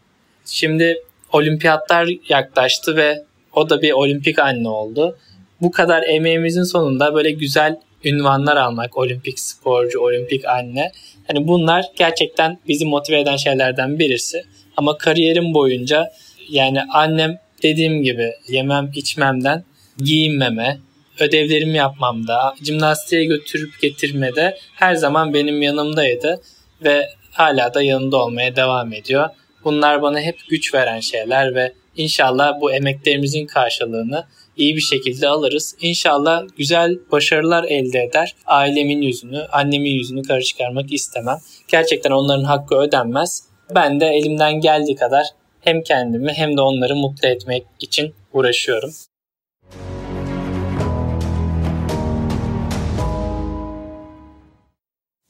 Şimdi 0.47 1.03
olimpiyatlar 1.33 2.09
yaklaştı 2.29 2.97
ve 2.97 3.25
o 3.53 3.71
da 3.71 3.83
bir 3.83 3.93
olimpik 3.93 4.39
anne 4.39 4.69
oldu. 4.69 5.19
Bu 5.61 5.71
kadar 5.71 6.03
emeğimizin 6.03 6.63
sonunda 6.63 7.15
böyle 7.15 7.31
güzel 7.31 7.77
ünvanlar 8.05 8.57
almak, 8.57 8.97
olimpik 8.97 9.41
sporcu, 9.41 10.01
olimpik 10.01 10.45
anne. 10.45 10.93
Hani 11.27 11.49
bunlar 11.49 11.85
gerçekten 11.97 12.59
bizi 12.69 12.87
motive 12.87 13.21
eden 13.21 13.37
şeylerden 13.37 13.99
birisi. 13.99 14.45
Ama 14.77 14.99
kariyerim 14.99 15.55
boyunca 15.55 16.13
yani 16.49 16.83
annem 16.93 17.39
dediğim 17.63 18.03
gibi 18.03 18.33
yemem 18.49 18.91
içmemden 18.95 19.65
giyinmeme, 19.99 20.79
ödevlerimi 21.21 21.77
yapmamda, 21.77 22.55
jimnastiğe 22.63 23.25
götürüp 23.25 23.81
getirmede 23.81 24.59
her 24.75 24.95
zaman 24.95 25.35
benim 25.35 25.63
yanımdaydı 25.63 26.41
ve 26.85 27.09
hala 27.31 27.75
da 27.75 27.83
yanında 27.83 28.17
olmaya 28.17 28.57
devam 28.57 28.93
ediyor. 28.93 29.29
Bunlar 29.65 30.03
bana 30.03 30.21
hep 30.21 30.39
güç 30.49 30.75
veren 30.75 31.01
şeyler 31.01 31.55
ve 31.55 31.73
inşallah 31.97 32.61
bu 32.61 32.73
emeklerimizin 32.73 33.47
karşılığını 33.47 34.25
iyi 34.57 34.77
bir 34.77 34.81
şekilde 34.81 35.29
alırız. 35.29 35.75
İnşallah 35.81 36.43
güzel 36.57 36.99
başarılar 37.13 37.65
elde 37.65 38.03
eder. 38.03 38.35
Ailemin 38.47 39.03
yüzünü, 39.03 39.43
annemin 39.53 39.91
yüzünü 39.91 40.23
kara 40.23 40.41
çıkarmak 40.41 40.93
istemem. 40.93 41.39
Gerçekten 41.69 42.11
onların 42.11 42.45
hakkı 42.45 42.77
ödenmez. 42.77 43.43
Ben 43.75 44.01
de 44.01 44.07
elimden 44.07 44.61
geldiği 44.61 44.97
kadar 44.97 45.27
hem 45.61 45.83
kendimi 45.83 46.33
hem 46.33 46.57
de 46.57 46.61
onları 46.61 46.97
mutlu 46.97 47.29
etmek 47.29 47.67
için 47.81 48.15
uğraşıyorum. 48.33 48.93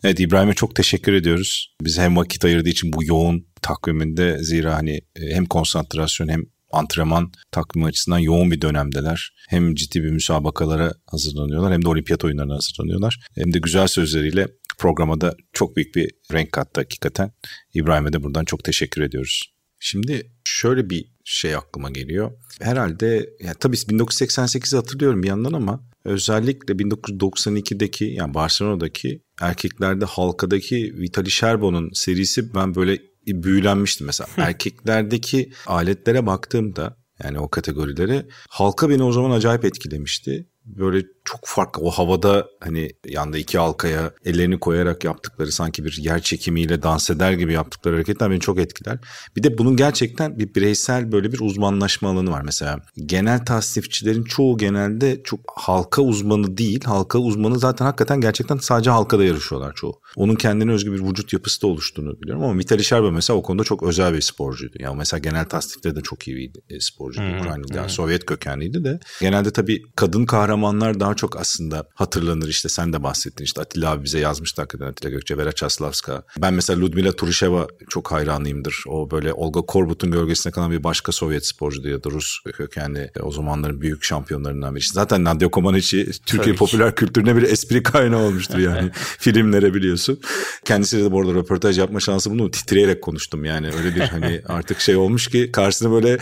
Evet 0.04 0.20
İbrahim'e 0.20 0.54
çok 0.54 0.74
teşekkür 0.74 1.12
ediyoruz. 1.12 1.74
Bize 1.82 2.02
hem 2.02 2.16
vakit 2.16 2.44
ayırdığı 2.44 2.68
için 2.68 2.92
bu 2.92 3.04
yoğun 3.04 3.46
takviminde 3.62 4.38
zira 4.38 4.74
hani 4.74 5.00
e, 5.16 5.34
hem 5.34 5.46
konsantrasyon 5.46 6.28
hem 6.28 6.42
antrenman 6.72 7.32
takvimi 7.52 7.86
açısından 7.86 8.18
yoğun 8.18 8.50
bir 8.50 8.60
dönemdeler. 8.60 9.34
Hem 9.48 9.74
ciddi 9.74 10.02
bir 10.02 10.10
müsabakalara 10.10 10.92
hazırlanıyorlar 11.06 11.72
hem 11.72 11.84
de 11.84 11.88
olimpiyat 11.88 12.24
oyunlarına 12.24 12.54
hazırlanıyorlar. 12.54 13.20
Hem 13.34 13.54
de 13.54 13.58
güzel 13.58 13.86
sözleriyle 13.86 14.48
programa 14.78 15.20
da 15.20 15.34
çok 15.52 15.76
büyük 15.76 15.94
bir 15.94 16.10
renk 16.32 16.52
kattı 16.52 16.80
hakikaten. 16.80 17.32
İbrahim'e 17.74 18.12
de 18.12 18.22
buradan 18.22 18.44
çok 18.44 18.64
teşekkür 18.64 19.02
ediyoruz. 19.02 19.57
Şimdi 19.80 20.32
şöyle 20.44 20.90
bir 20.90 21.04
şey 21.24 21.56
aklıma 21.56 21.90
geliyor. 21.90 22.30
Herhalde 22.60 23.30
ya 23.40 23.54
tabii 23.54 23.76
1988'i 23.76 24.76
hatırlıyorum 24.76 25.22
bir 25.22 25.28
yandan 25.28 25.52
ama 25.52 25.88
özellikle 26.04 26.74
1992'deki 26.74 28.04
yani 28.04 28.34
Barcelona'daki 28.34 29.22
erkeklerde 29.40 30.04
halkadaki 30.04 30.94
Vitali 30.98 31.30
Sherbo'nun 31.30 31.90
serisi 31.92 32.54
ben 32.54 32.74
böyle 32.74 32.98
büyülenmiştim 33.26 34.06
mesela. 34.06 34.28
Erkeklerdeki 34.36 35.52
aletlere 35.66 36.26
baktığımda 36.26 36.96
yani 37.24 37.38
o 37.38 37.48
kategorilere 37.48 38.26
halka 38.48 38.90
beni 38.90 39.02
o 39.02 39.12
zaman 39.12 39.30
acayip 39.30 39.64
etkilemişti 39.64 40.48
böyle 40.76 41.02
çok 41.24 41.40
farklı 41.44 41.82
o 41.82 41.90
havada 41.90 42.46
hani 42.60 42.90
yanda 43.06 43.38
iki 43.38 43.58
halkaya 43.58 44.10
ellerini 44.24 44.60
koyarak 44.60 45.04
yaptıkları 45.04 45.52
sanki 45.52 45.84
bir 45.84 45.98
yer 46.02 46.22
çekimiyle 46.22 46.82
dans 46.82 47.10
eder 47.10 47.32
gibi 47.32 47.52
yaptıkları 47.52 47.94
hareketler 47.94 48.30
beni 48.30 48.40
çok 48.40 48.58
etkiler. 48.58 48.98
Bir 49.36 49.42
de 49.42 49.58
bunun 49.58 49.76
gerçekten 49.76 50.38
bir 50.38 50.54
bireysel 50.54 51.12
böyle 51.12 51.32
bir 51.32 51.40
uzmanlaşma 51.40 52.10
alanı 52.10 52.30
var. 52.30 52.42
Mesela 52.42 52.80
genel 53.06 53.44
tasnifçilerin 53.44 54.24
çoğu 54.24 54.58
genelde 54.58 55.22
çok 55.24 55.40
halka 55.56 56.02
uzmanı 56.02 56.58
değil. 56.58 56.84
Halka 56.84 57.18
uzmanı 57.18 57.58
zaten 57.58 57.84
hakikaten 57.84 58.20
gerçekten 58.20 58.56
sadece 58.56 58.90
halkada 58.90 59.24
yarışıyorlar 59.24 59.74
çoğu. 59.74 60.00
Onun 60.16 60.34
kendine 60.34 60.72
özgü 60.72 60.92
bir 60.92 61.02
vücut 61.02 61.32
yapısı 61.32 61.62
da 61.62 61.66
oluştuğunu 61.66 62.20
biliyorum 62.20 62.44
ama 62.44 62.58
Vitali 62.58 62.84
Sherba 62.84 63.10
mesela 63.10 63.36
o 63.36 63.42
konuda 63.42 63.64
çok 63.64 63.82
özel 63.82 64.14
bir 64.14 64.20
sporcuydu. 64.20 64.76
Yani 64.78 64.96
mesela 64.96 65.18
genel 65.18 65.44
tasnifte 65.44 65.96
de 65.96 66.00
çok 66.00 66.28
iyi 66.28 66.52
bir 66.70 66.80
sporcuydu. 66.80 67.30
Hmm, 67.30 67.38
Ukraynalı 67.38 67.76
yani 67.76 67.90
Sovyet 67.90 68.26
kökenliydi 68.26 68.84
de. 68.84 69.00
Genelde 69.20 69.50
tabii 69.50 69.82
kadın 69.96 70.26
kahraman 70.26 70.57
kahramanlar 70.58 71.00
daha 71.00 71.14
çok 71.14 71.36
aslında 71.40 71.88
hatırlanır. 71.94 72.48
İşte 72.48 72.68
sen 72.68 72.92
de 72.92 73.02
bahsettin. 73.02 73.44
İşte 73.44 73.60
Atilla 73.60 73.90
abi 73.90 74.04
bize 74.04 74.18
yazmıştı 74.18 74.62
hakikaten 74.62 74.86
Atilla 74.86 75.10
Gökçe, 75.10 75.36
Vera 75.38 75.52
Çaslavska. 75.52 76.22
Ben 76.38 76.54
mesela 76.54 76.80
Ludmila 76.80 77.12
Turisheva 77.12 77.66
çok 77.88 78.12
hayranıyımdır. 78.12 78.84
O 78.88 79.10
böyle 79.10 79.32
Olga 79.32 79.60
Korbut'un 79.60 80.10
gölgesine 80.10 80.52
kalan 80.52 80.70
bir 80.70 80.84
başka 80.84 81.12
Sovyet 81.12 81.46
sporcu 81.46 81.88
ya 81.88 82.04
da 82.04 82.10
Rus 82.10 82.38
kökenli 82.56 83.10
o 83.22 83.30
zamanların 83.30 83.80
büyük 83.80 84.04
şampiyonlarından 84.04 84.74
biri. 84.74 84.84
Zaten 84.92 85.24
Nadia 85.24 85.50
Comaneci 85.50 86.06
Türkiye 86.26 86.42
Tabii 86.42 86.56
popüler 86.56 86.94
kültürüne 86.94 87.36
bir 87.36 87.42
espri 87.42 87.82
kaynağı 87.82 88.20
olmuştur 88.20 88.58
yani. 88.58 88.90
Filmlere 89.18 89.74
biliyorsun. 89.74 90.20
Kendisiyle 90.64 91.04
de 91.04 91.12
bu 91.12 91.20
arada 91.20 91.34
röportaj 91.34 91.78
yapma 91.78 92.00
şansı 92.00 92.30
bunu 92.30 92.50
titreyerek 92.50 93.02
konuştum 93.02 93.44
yani. 93.44 93.66
Öyle 93.66 93.94
bir 93.94 94.00
hani 94.00 94.42
artık 94.48 94.80
şey 94.80 94.96
olmuş 94.96 95.28
ki 95.28 95.52
karşısına 95.52 95.90
böyle 95.90 96.18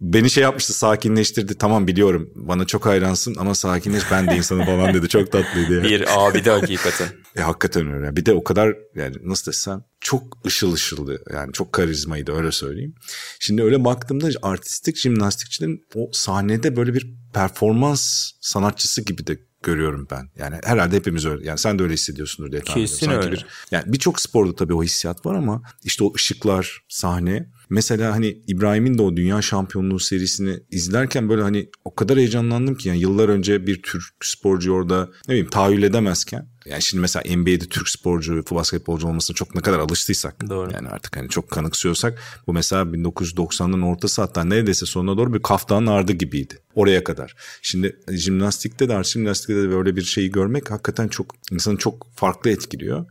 beni 0.00 0.30
şey 0.30 0.42
yapmıştı 0.42 0.72
sakinleştirdi. 0.72 1.58
Tamam 1.58 1.86
biliyorum 1.86 2.30
bana 2.34 2.64
çok 2.64 2.86
hayransın 2.86 3.34
ama 3.38 3.54
sakinleş 3.54 4.02
ben 4.10 4.26
de 4.26 4.36
insanım 4.36 4.64
falan 4.64 4.94
dedi. 4.94 5.08
Çok 5.08 5.32
tatlıydı 5.32 5.74
ya. 5.74 5.82
Bir 5.82 6.26
abi 6.26 6.44
de 6.44 6.50
hakikaten. 6.50 7.08
e, 7.36 7.40
hakikaten 7.40 7.92
öyle. 7.92 8.16
Bir 8.16 8.26
de 8.26 8.32
o 8.32 8.44
kadar 8.44 8.76
yani 8.94 9.16
nasıl 9.24 9.52
desem 9.52 9.84
çok 10.00 10.46
ışıl 10.46 10.72
ışıldı. 10.72 11.22
Yani 11.32 11.52
çok 11.52 11.72
karizmaydı 11.72 12.32
öyle 12.32 12.52
söyleyeyim. 12.52 12.94
Şimdi 13.40 13.62
öyle 13.62 13.84
baktığımda 13.84 14.28
artistik 14.42 14.96
jimnastikçinin 14.96 15.84
o 15.94 16.10
sahnede 16.12 16.76
böyle 16.76 16.94
bir 16.94 17.14
performans 17.34 18.30
sanatçısı 18.40 19.02
gibi 19.02 19.26
de 19.26 19.38
görüyorum 19.62 20.08
ben. 20.10 20.30
Yani 20.38 20.56
herhalde 20.64 20.96
hepimiz 20.96 21.26
öyle. 21.26 21.46
Yani 21.46 21.58
sen 21.58 21.78
de 21.78 21.82
öyle 21.82 21.94
hissediyorsundur 21.94 22.52
diye 22.52 22.62
tahmin 22.62 22.86
Kesin 22.86 23.10
öyle. 23.10 23.32
Bir, 23.32 23.46
yani 23.70 23.92
birçok 23.92 24.20
sporda 24.20 24.54
tabii 24.54 24.74
o 24.74 24.82
hissiyat 24.82 25.26
var 25.26 25.34
ama 25.34 25.62
işte 25.84 26.04
o 26.04 26.12
ışıklar, 26.14 26.82
sahne. 26.88 27.50
Mesela 27.70 28.12
hani 28.12 28.42
İbrahim'in 28.46 28.98
de 28.98 29.02
o 29.02 29.16
dünya 29.16 29.42
şampiyonluğu 29.42 30.00
serisini 30.00 30.60
izlerken 30.70 31.28
böyle 31.28 31.42
hani 31.42 31.70
o 31.84 31.94
kadar 31.94 32.18
heyecanlandım 32.18 32.74
ki 32.74 32.88
yani 32.88 33.00
yıllar 33.00 33.28
önce 33.28 33.66
bir 33.66 33.82
Türk 33.82 34.04
sporcu 34.22 34.72
orada 34.72 35.10
ne 35.28 35.32
bileyim 35.32 35.50
tahayyül 35.50 35.82
edemezken 35.82 36.48
yani 36.66 36.82
şimdi 36.82 37.00
mesela 37.00 37.36
NBA'de 37.36 37.66
Türk 37.66 37.88
sporcu, 37.88 38.44
basketbolcu 38.50 39.08
olmasına 39.08 39.34
çok 39.34 39.54
ne 39.54 39.60
kadar 39.60 39.78
alıştıysak. 39.78 40.50
Doğru. 40.50 40.70
Yani 40.72 40.88
artık 40.88 41.16
hani 41.16 41.28
çok 41.28 41.50
kanıksıyorsak 41.50 42.22
bu 42.46 42.52
mesela 42.52 42.82
1990'ların 42.82 43.84
ortası 43.84 44.22
hatta 44.22 44.44
neredeyse 44.44 44.86
sonuna 44.86 45.16
doğru 45.18 45.34
bir 45.34 45.42
kaftanın 45.42 45.86
ardı 45.86 46.12
gibiydi. 46.12 46.58
Oraya 46.74 47.04
kadar. 47.04 47.36
Şimdi 47.62 47.96
jimnastikte 48.12 48.88
de 48.88 49.04
jimnastikte 49.04 49.62
de 49.62 49.70
böyle 49.70 49.96
bir 49.96 50.02
şeyi 50.02 50.30
görmek 50.30 50.70
hakikaten 50.70 51.08
çok 51.08 51.34
insanı 51.50 51.76
çok 51.76 52.06
farklı 52.16 52.50
etkiliyor. 52.50 53.06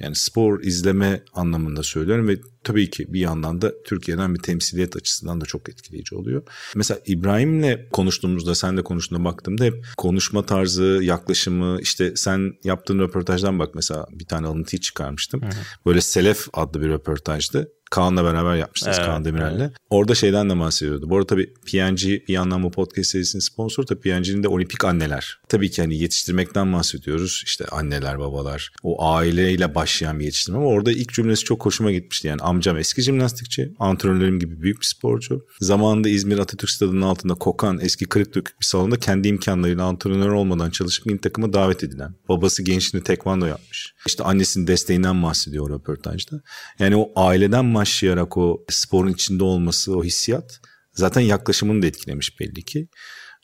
Yani 0.00 0.14
spor 0.14 0.62
izleme 0.62 1.22
anlamında 1.32 1.82
söylüyorum 1.82 2.28
ve 2.28 2.36
tabii 2.64 2.90
ki 2.90 3.12
bir 3.12 3.20
yandan 3.20 3.62
da 3.62 3.82
Türkiye'den 3.82 4.34
bir 4.34 4.40
temsiliyet 4.40 4.96
açısından 4.96 5.40
da 5.40 5.44
çok 5.44 5.68
etkileyici 5.68 6.14
oluyor. 6.14 6.42
Mesela 6.76 7.00
İbrahim'le 7.06 7.88
konuştuğumuzda, 7.92 8.54
sen 8.54 8.76
de 8.76 8.82
konuştuğunda 8.82 9.24
baktığımda 9.24 9.64
hep 9.64 9.84
konuşma 9.96 10.46
tarzı, 10.46 11.00
yaklaşımı, 11.02 11.78
işte 11.80 12.12
sen 12.16 12.52
yaptığın 12.64 12.98
röportajdan 12.98 13.58
bak 13.58 13.74
mesela 13.74 14.06
bir 14.10 14.24
tane 14.24 14.46
alıntıyı 14.46 14.80
çıkarmıştım. 14.80 15.42
Hı 15.42 15.46
hı. 15.46 15.60
Böyle 15.86 16.00
Selef 16.00 16.46
adlı 16.52 16.80
bir 16.80 16.88
röportajdı. 16.88 17.72
Kaan'la 17.90 18.24
beraber 18.24 18.56
yapmıştınız 18.56 18.96
evet, 18.98 19.06
Kaan 19.06 19.24
Demirel'le. 19.24 19.60
Evet. 19.60 19.72
Orada 19.90 20.14
şeyden 20.14 20.50
de 20.50 20.58
bahsediyordu. 20.58 21.10
Bu 21.10 21.16
arada 21.16 21.26
tabii 21.26 21.54
PNG 21.72 22.02
bir 22.02 22.32
yandan 22.32 22.62
bu 22.62 22.70
podcast 22.70 23.10
serisinin 23.10 23.40
sponsoru 23.40 23.88
da 23.88 24.00
PNG'nin 24.00 24.42
de 24.42 24.48
olimpik 24.48 24.84
anneler. 24.84 25.40
Tabii 25.48 25.70
ki 25.70 25.82
hani 25.82 25.98
yetiştirmekten 25.98 26.72
bahsediyoruz. 26.72 27.42
İşte 27.44 27.64
anneler, 27.64 28.18
babalar. 28.18 28.72
O 28.82 29.04
aileyle 29.04 29.74
başlayan 29.74 30.20
bir 30.20 30.24
yetiştirme 30.24 30.58
ama 30.58 30.66
orada 30.66 30.92
ilk 30.92 31.12
cümlesi 31.12 31.44
çok 31.44 31.64
hoşuma 31.64 31.92
gitmişti. 31.92 32.28
Yani 32.28 32.42
amcam 32.42 32.76
eski 32.76 33.02
jimnastikçi, 33.02 33.72
antrenörlerim 33.78 34.38
gibi 34.38 34.62
büyük 34.62 34.80
bir 34.80 34.86
sporcu. 34.86 35.46
Zamanında 35.60 36.08
İzmir 36.08 36.38
Atatürk 36.38 36.70
Stadı'nın 36.70 37.02
altında 37.02 37.34
kokan 37.34 37.80
eski 37.80 38.04
kırık 38.04 38.34
dökük 38.34 38.60
bir 38.60 38.66
salonda 38.66 38.96
kendi 38.96 39.28
imkanlarıyla 39.28 39.84
antrenör 39.84 40.30
olmadan 40.30 40.70
çalışıp 40.70 41.06
milli 41.06 41.20
takıma 41.20 41.52
davet 41.52 41.84
edilen. 41.84 42.14
Babası 42.28 42.62
gençliğinde 42.62 43.04
tekvando 43.04 43.46
yapmış. 43.46 43.94
İşte 44.06 44.24
annesinin 44.24 44.66
desteğinden 44.66 45.22
bahsediyor 45.22 45.70
o 45.70 45.74
röportajda. 45.74 46.40
Yani 46.78 46.96
o 46.96 47.12
aileden 47.16 47.74
başlayarak 47.80 48.36
o 48.36 48.64
sporun 48.68 49.12
içinde 49.12 49.44
olması, 49.44 49.96
o 49.96 50.04
hissiyat 50.04 50.60
zaten 50.92 51.20
yaklaşımını 51.20 51.82
da 51.82 51.86
etkilemiş 51.86 52.40
belli 52.40 52.62
ki. 52.62 52.88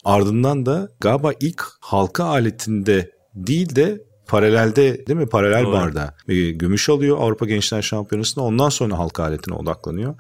Ardından 0.05 0.67
da 0.67 0.89
galiba 1.01 1.33
ilk 1.41 1.63
halka 1.81 2.25
aletinde 2.25 3.11
değil 3.35 3.77
de 3.77 4.07
paralelde 4.27 5.07
değil 5.07 5.19
mi? 5.19 5.29
Paralel 5.29 5.65
Doğru. 5.65 5.73
barda 5.73 6.15
gümüş 6.55 6.89
alıyor 6.89 7.19
Avrupa 7.21 7.47
Gençler 7.47 7.83
Şampiyonası'nda. 7.83 8.45
Ondan 8.45 8.69
sonra 8.69 8.99
halka 8.99 9.23
aletine 9.23 9.55
odaklanıyor. 9.55 10.15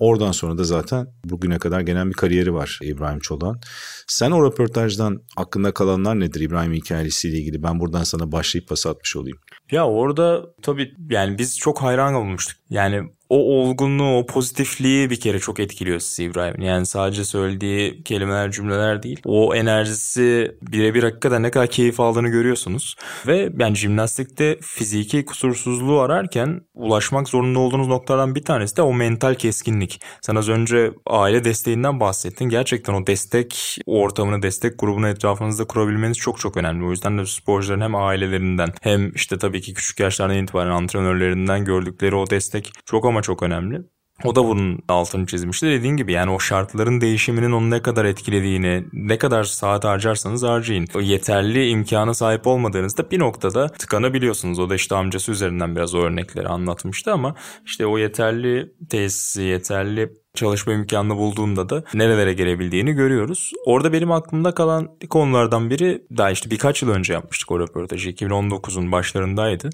Oradan 0.00 0.32
sonra 0.32 0.58
da 0.58 0.64
zaten 0.64 1.06
bugüne 1.24 1.58
kadar 1.58 1.80
gelen 1.80 2.08
bir 2.08 2.14
kariyeri 2.14 2.54
var 2.54 2.78
İbrahim 2.82 3.20
Çolak'ın. 3.20 3.60
Sen 4.06 4.30
o 4.30 4.46
röportajdan 4.46 5.22
aklında 5.36 5.74
kalanlar 5.74 6.20
nedir 6.20 6.40
İbrahim 6.40 6.72
hikayesiyle 6.72 7.38
ilgili? 7.38 7.62
Ben 7.62 7.80
buradan 7.80 8.04
sana 8.04 8.32
başlayıp 8.32 8.68
pas 8.68 8.86
atmış 8.86 9.16
olayım. 9.16 9.38
Ya 9.70 9.86
orada 9.86 10.46
tabii 10.62 10.94
yani 11.10 11.38
biz 11.38 11.58
çok 11.58 11.82
hayran 11.82 12.14
olmuştuk. 12.14 12.56
Yani 12.70 13.02
o 13.28 13.36
olgunluğu, 13.36 14.18
o 14.18 14.26
pozitifliği 14.26 15.10
bir 15.10 15.20
kere 15.20 15.38
çok 15.38 15.60
etkiliyor 15.60 16.00
sizi 16.00 16.24
İbrahim. 16.24 16.62
Yani 16.62 16.86
sadece 16.86 17.24
söylediği 17.24 18.02
kelimeler, 18.02 18.50
cümleler 18.50 19.02
değil. 19.02 19.20
O 19.24 19.54
enerjisi 19.54 20.56
birebir 20.62 21.02
hakikaten 21.02 21.42
ne 21.42 21.50
kadar 21.50 21.66
keyif 21.66 22.00
aldığını 22.00 22.28
görüyorsunuz. 22.28 22.96
Ve 23.26 23.52
yani 23.58 23.76
jimnastikte 23.76 24.58
fiziki 24.62 25.24
kusursuzluğu 25.24 26.00
ararken 26.00 26.60
ulaşmak 26.74 27.28
zorunda 27.28 27.58
olduğunuz 27.58 27.86
noktadan 27.86 28.34
bir 28.34 28.44
tanesi 28.44 28.76
de 28.76 28.82
o 28.82 28.92
mental 28.92 29.34
keskinlik. 29.34 30.00
Sen 30.22 30.36
az 30.36 30.48
önce 30.48 30.92
aile 31.06 31.44
desteğinden 31.44 32.00
bahsettin. 32.00 32.44
Gerçekten 32.44 32.94
o 32.94 33.06
destek 33.06 33.78
ortamını, 33.86 34.42
destek 34.42 34.78
grubunu 34.78 35.08
etrafınızda 35.08 35.64
kurabilmeniz 35.64 36.18
çok 36.18 36.40
çok 36.40 36.56
önemli. 36.56 36.84
O 36.84 36.90
yüzden 36.90 37.18
de 37.18 37.26
sporcuların 37.26 37.80
hem 37.80 37.94
ailelerinden 37.94 38.68
hem 38.80 39.12
işte 39.14 39.38
tabii 39.38 39.60
ki 39.60 39.74
küçük 39.74 40.00
yaşlardan 40.00 40.36
itibaren 40.36 40.70
antrenörlerinden 40.70 41.64
gördükleri 41.64 42.14
o 42.14 42.30
destek 42.30 42.72
çok 42.86 43.04
ama 43.04 43.17
çok 43.22 43.42
önemli. 43.42 43.82
O 44.24 44.36
da 44.36 44.44
bunun 44.44 44.78
altını 44.88 45.26
çizmişti. 45.26 45.66
Dediğin 45.66 45.96
gibi 45.96 46.12
yani 46.12 46.30
o 46.30 46.38
şartların 46.38 47.00
değişiminin 47.00 47.52
onu 47.52 47.70
ne 47.70 47.82
kadar 47.82 48.04
etkilediğini, 48.04 48.84
ne 48.92 49.18
kadar 49.18 49.44
saat 49.44 49.84
harcarsanız 49.84 50.42
harcayın. 50.42 50.86
O 50.94 51.00
yeterli 51.00 51.68
imkana 51.68 52.14
sahip 52.14 52.46
olmadığınızda 52.46 53.10
bir 53.10 53.18
noktada 53.18 53.68
tıkanabiliyorsunuz. 53.68 54.58
O 54.58 54.70
da 54.70 54.74
işte 54.74 54.94
amcası 54.94 55.32
üzerinden 55.32 55.76
biraz 55.76 55.94
o 55.94 55.98
örnekleri 55.98 56.48
anlatmıştı 56.48 57.12
ama 57.12 57.34
işte 57.64 57.86
o 57.86 57.98
yeterli 57.98 58.72
tesisi, 58.90 59.42
yeterli 59.42 60.12
çalışma 60.38 60.72
imkanını 60.72 61.16
bulduğunda 61.16 61.68
da 61.68 61.82
nerelere 61.94 62.32
gelebildiğini 62.32 62.92
görüyoruz. 62.92 63.52
Orada 63.66 63.92
benim 63.92 64.12
aklımda 64.12 64.54
kalan 64.54 64.88
konulardan 65.10 65.70
biri 65.70 66.02
daha 66.16 66.30
işte 66.30 66.50
birkaç 66.50 66.82
yıl 66.82 66.90
önce 66.90 67.12
yapmıştık 67.12 67.50
o 67.50 67.60
röportajı. 67.60 68.10
2019'un 68.10 68.92
başlarındaydı. 68.92 69.70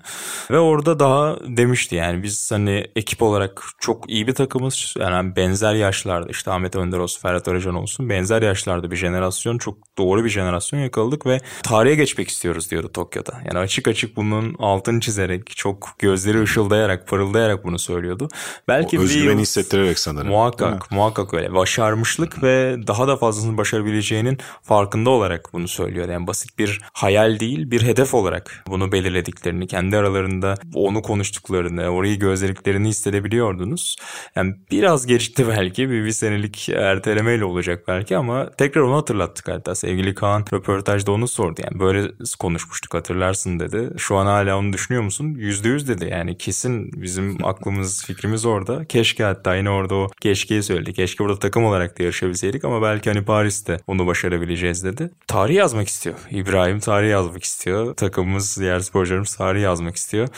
Ve 0.51 0.59
orada 0.59 0.99
daha 0.99 1.37
demişti 1.47 1.95
yani 1.95 2.23
biz 2.23 2.53
hani 2.53 2.87
ekip 2.97 3.23
olarak 3.23 3.63
çok 3.79 4.11
iyi 4.11 4.27
bir 4.27 4.35
takımız. 4.35 4.95
Yani 4.99 5.37
benzer 5.37 5.75
yaşlarda 5.75 6.31
işte 6.31 6.51
Ahmet 6.51 6.77
Önder 6.77 6.99
olsun, 6.99 7.21
Ferhat 7.21 7.49
Aracan 7.49 7.75
olsun 7.75 8.09
benzer 8.09 8.43
yaşlarda 8.43 8.91
bir 8.91 8.97
jenerasyon 8.97 9.59
çok 9.59 9.79
doğru 9.99 10.25
bir 10.25 10.31
jenerasyon 10.31 10.81
yakaladık 10.81 11.27
ve 11.27 11.41
tarihe 11.63 11.95
geçmek 11.95 12.29
istiyoruz 12.29 12.71
diyordu 12.71 12.91
Tokyo'da. 12.93 13.33
Yani 13.45 13.59
açık 13.59 13.89
açık 13.89 14.17
bunun 14.17 14.55
altını 14.59 15.01
çizerek 15.01 15.57
çok 15.57 15.95
gözleri 15.99 16.43
ışıldayarak 16.43 17.09
parıldayarak 17.09 17.65
bunu 17.65 17.79
söylüyordu. 17.79 18.29
Belki 18.69 18.99
o 18.99 19.03
özgüveni 19.03 19.41
hissettirerek 19.41 19.99
sanırım. 19.99 20.29
Muhakkak, 20.29 20.54
muhakkak 20.91 21.35
öyle. 21.35 21.55
Başarmışlık 21.55 22.43
ve 22.43 22.77
daha 22.87 23.09
da 23.09 23.17
fazlasını 23.17 23.57
başarabileceğinin 23.57 24.39
farkında 24.63 25.11
olarak 25.11 25.51
bunu 25.53 25.69
söylüyor. 25.69 26.09
Yani 26.09 26.27
basit 26.27 26.59
bir 26.59 26.81
hayal 26.93 27.41
değil, 27.41 27.71
bir 27.71 27.83
hedef 27.83 28.15
olarak 28.15 28.65
bunu 28.69 28.93
belirlediklerini, 28.93 29.67
kendi 29.67 29.97
aralarında 29.97 30.55
onu 30.75 31.03
konuştuklarını, 31.03 31.89
orayı 31.89 32.19
gözlediklerini 32.19 32.89
hissedebiliyordunuz. 32.89 33.97
Yani 34.37 34.55
biraz 34.71 35.07
geçti 35.07 35.49
belki, 35.49 35.91
bir, 35.91 36.05
bir 36.05 36.11
senelik 36.11 36.69
ertelemeyle 36.69 37.45
olacak 37.45 37.85
belki 37.89 38.17
ama 38.17 38.51
tekrar 38.51 38.83
onu 38.83 38.97
hatırlattık 38.97 39.49
hatta. 39.49 39.75
Sevgili 39.75 40.15
Kaan 40.15 40.45
röportajda 40.53 41.13
onu 41.13 41.29
sordu. 41.29 41.61
Yani 41.65 41.81
böyle 41.81 42.13
konuşmuştuk 42.39 42.95
hatırlarsın 42.95 43.61
dedi. 43.61 43.91
Şu 43.99 44.17
an 44.17 44.27
hala 44.27 44.59
onu 44.59 44.73
düşünüyor 44.73 45.03
musun? 45.03 45.35
Yüzde 45.39 45.69
yüz 45.69 45.89
dedi. 45.89 46.09
Yani 46.11 46.39
kesin 46.39 47.03
bizim 47.03 47.45
aklımız, 47.45 48.05
fikrimiz 48.05 48.45
orada. 48.47 48.85
Keşke 48.85 49.25
hatta 49.25 49.57
yine 49.57 49.71
orada 49.71 49.95
o 49.95 50.09
keşkeyi 50.45 50.63
söyledi. 50.63 50.93
Keşke 50.93 51.25
burada 51.25 51.39
takım 51.39 51.65
olarak 51.65 51.99
da 51.99 52.03
yarışabilseydik 52.03 52.65
ama 52.65 52.83
belki 52.83 53.11
hani 53.11 53.25
Paris'te 53.25 53.81
onu 53.87 54.07
başarabileceğiz 54.07 54.85
dedi. 54.85 55.11
Tarih 55.27 55.55
yazmak 55.55 55.89
istiyor. 55.89 56.17
İbrahim 56.31 56.81
tarih 56.81 57.11
yazmak 57.11 57.45
istiyor. 57.45 57.95
Takımımız, 57.95 58.57
diğer 58.61 58.81
sporcularımız 58.81 59.37
tarih 59.37 59.63
yazmak 59.63 59.97
istiyor. 59.97 60.29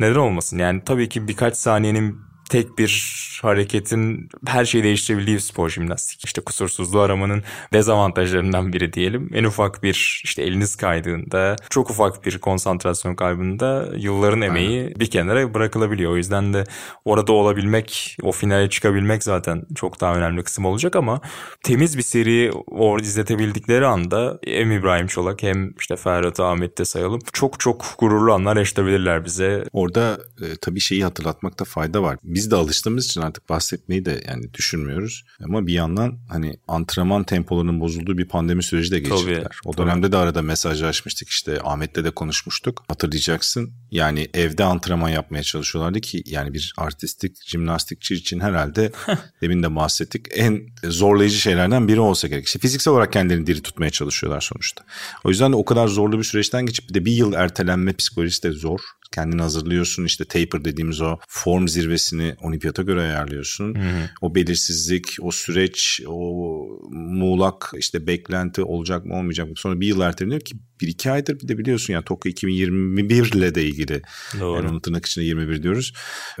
Neden 0.00 0.14
olmasın? 0.14 0.58
Yani 0.58 0.82
tabii 0.84 1.08
ki 1.08 1.28
birkaç 1.28 1.56
saniyenin 1.56 2.31
tek 2.52 2.78
bir 2.78 3.22
hareketin 3.42 4.28
her 4.46 4.64
şeyi 4.64 4.84
değiştirebildiği 4.84 5.36
bir 5.36 5.40
spor 5.40 5.68
jimnastik. 5.68 6.24
İşte 6.24 6.40
kusursuzluğu 6.40 7.00
aramanın 7.00 7.42
dezavantajlarından 7.72 8.72
biri 8.72 8.92
diyelim. 8.92 9.30
En 9.34 9.44
ufak 9.44 9.82
bir 9.82 10.20
işte 10.24 10.42
eliniz 10.42 10.76
kaydığında, 10.76 11.56
çok 11.70 11.90
ufak 11.90 12.26
bir 12.26 12.38
konsantrasyon 12.38 13.14
kaybında 13.14 13.88
yılların 13.96 14.42
emeği 14.42 14.80
Aynen. 14.80 15.00
bir 15.00 15.10
kenara 15.10 15.54
bırakılabiliyor. 15.54 16.12
O 16.12 16.16
yüzden 16.16 16.54
de 16.54 16.64
orada 17.04 17.32
olabilmek, 17.32 18.16
o 18.22 18.32
finale 18.32 18.70
çıkabilmek 18.70 19.24
zaten 19.24 19.62
çok 19.74 20.00
daha 20.00 20.14
önemli 20.14 20.42
kısım 20.42 20.64
olacak 20.64 20.96
ama 20.96 21.20
temiz 21.62 21.98
bir 21.98 22.02
seri 22.02 22.50
orada 22.66 23.06
izletebildikleri 23.06 23.86
anda 23.86 24.38
hem 24.44 24.72
İbrahim 24.72 25.06
Çolak 25.06 25.42
hem 25.42 25.74
işte 25.78 25.96
Ferhat 25.96 26.40
Ahmet 26.40 26.78
de 26.78 26.84
sayalım. 26.84 27.20
Çok 27.32 27.60
çok 27.60 27.84
gururlu 27.98 28.32
anlar 28.32 28.56
yaşatabilirler 28.56 29.24
bize. 29.24 29.64
Orada 29.72 30.20
e, 30.40 30.56
tabii 30.60 30.80
şeyi 30.80 31.04
hatırlatmakta 31.04 31.64
fayda 31.64 32.02
var. 32.02 32.18
Biz 32.22 32.41
de 32.50 32.56
alıştığımız 32.56 33.06
için 33.06 33.20
artık 33.20 33.48
bahsetmeyi 33.48 34.04
de 34.04 34.22
yani 34.28 34.54
düşünmüyoruz. 34.54 35.24
Ama 35.44 35.66
bir 35.66 35.72
yandan 35.72 36.18
hani 36.28 36.56
antrenman 36.68 37.24
tempolarının 37.24 37.80
bozulduğu 37.80 38.18
bir 38.18 38.28
pandemi 38.28 38.62
süreci 38.62 38.90
de 38.90 38.98
geçirdiler. 38.98 39.42
Tabii, 39.42 39.54
o 39.64 39.76
dönemde 39.76 40.02
tabii. 40.02 40.12
de 40.12 40.16
arada 40.16 40.42
mesaj 40.42 40.82
açmıştık 40.82 41.28
işte 41.28 41.58
Ahmet'le 41.64 42.04
de 42.04 42.10
konuşmuştuk. 42.10 42.84
Hatırlayacaksın. 42.88 43.72
Yani 43.90 44.28
evde 44.34 44.64
antrenman 44.64 45.08
yapmaya 45.08 45.42
çalışıyorlardı 45.42 46.00
ki 46.00 46.22
yani 46.26 46.54
bir 46.54 46.74
artistik 46.76 47.36
jimnastikçi 47.46 48.14
için 48.14 48.40
herhalde 48.40 48.92
demin 49.42 49.62
de 49.62 49.76
bahsettik 49.76 50.26
en 50.30 50.60
zorlayıcı 50.84 51.36
şeylerden 51.36 51.88
biri 51.88 52.00
olsa 52.00 52.28
gerek. 52.28 52.46
İşte 52.46 52.58
fiziksel 52.58 52.92
olarak 52.92 53.12
kendilerini 53.12 53.46
diri 53.46 53.62
tutmaya 53.62 53.90
çalışıyorlar 53.90 54.40
sonuçta. 54.40 54.84
O 55.24 55.28
yüzden 55.28 55.52
de 55.52 55.56
o 55.56 55.64
kadar 55.64 55.88
zorlu 55.88 56.18
bir 56.18 56.24
süreçten 56.24 56.66
geçip 56.66 56.88
bir 56.88 56.94
de 56.94 57.04
bir 57.04 57.12
yıl 57.12 57.32
ertelenme 57.32 57.92
psikolojisi 57.92 58.42
de 58.42 58.52
zor. 58.52 58.80
Kendini 59.12 59.42
hazırlıyorsun 59.42 60.04
işte 60.04 60.24
taper 60.24 60.64
dediğimiz 60.64 61.00
o 61.00 61.18
form 61.28 61.68
zirvesini 61.68 62.36
olimpiyata 62.40 62.82
göre 62.82 63.00
ayarlıyorsun. 63.00 63.74
Hı 63.74 63.78
hı. 63.78 64.10
O 64.20 64.34
belirsizlik, 64.34 65.16
o 65.20 65.30
süreç, 65.30 66.00
o 66.06 66.66
muğlak 66.90 67.72
işte 67.76 68.06
beklenti 68.06 68.62
olacak 68.62 69.04
mı 69.04 69.14
olmayacak 69.14 69.48
mı? 69.48 69.54
Sonra 69.56 69.80
bir 69.80 69.86
yıl 69.86 70.00
erteleniyor 70.00 70.40
ki 70.40 70.54
bir 70.82 70.88
iki 70.88 71.10
aydır 71.10 71.40
bir 71.40 71.48
de 71.48 71.58
biliyorsun 71.58 71.92
yani 71.92 72.04
Tokyo 72.04 72.30
2021 72.30 73.32
ile 73.32 73.54
de 73.54 73.64
ilgili. 73.64 74.02
Doğru. 74.40 74.66
Yani 74.66 74.80
tırnak 74.82 75.06
içinde 75.06 75.24
21 75.24 75.62
diyoruz. 75.62 75.92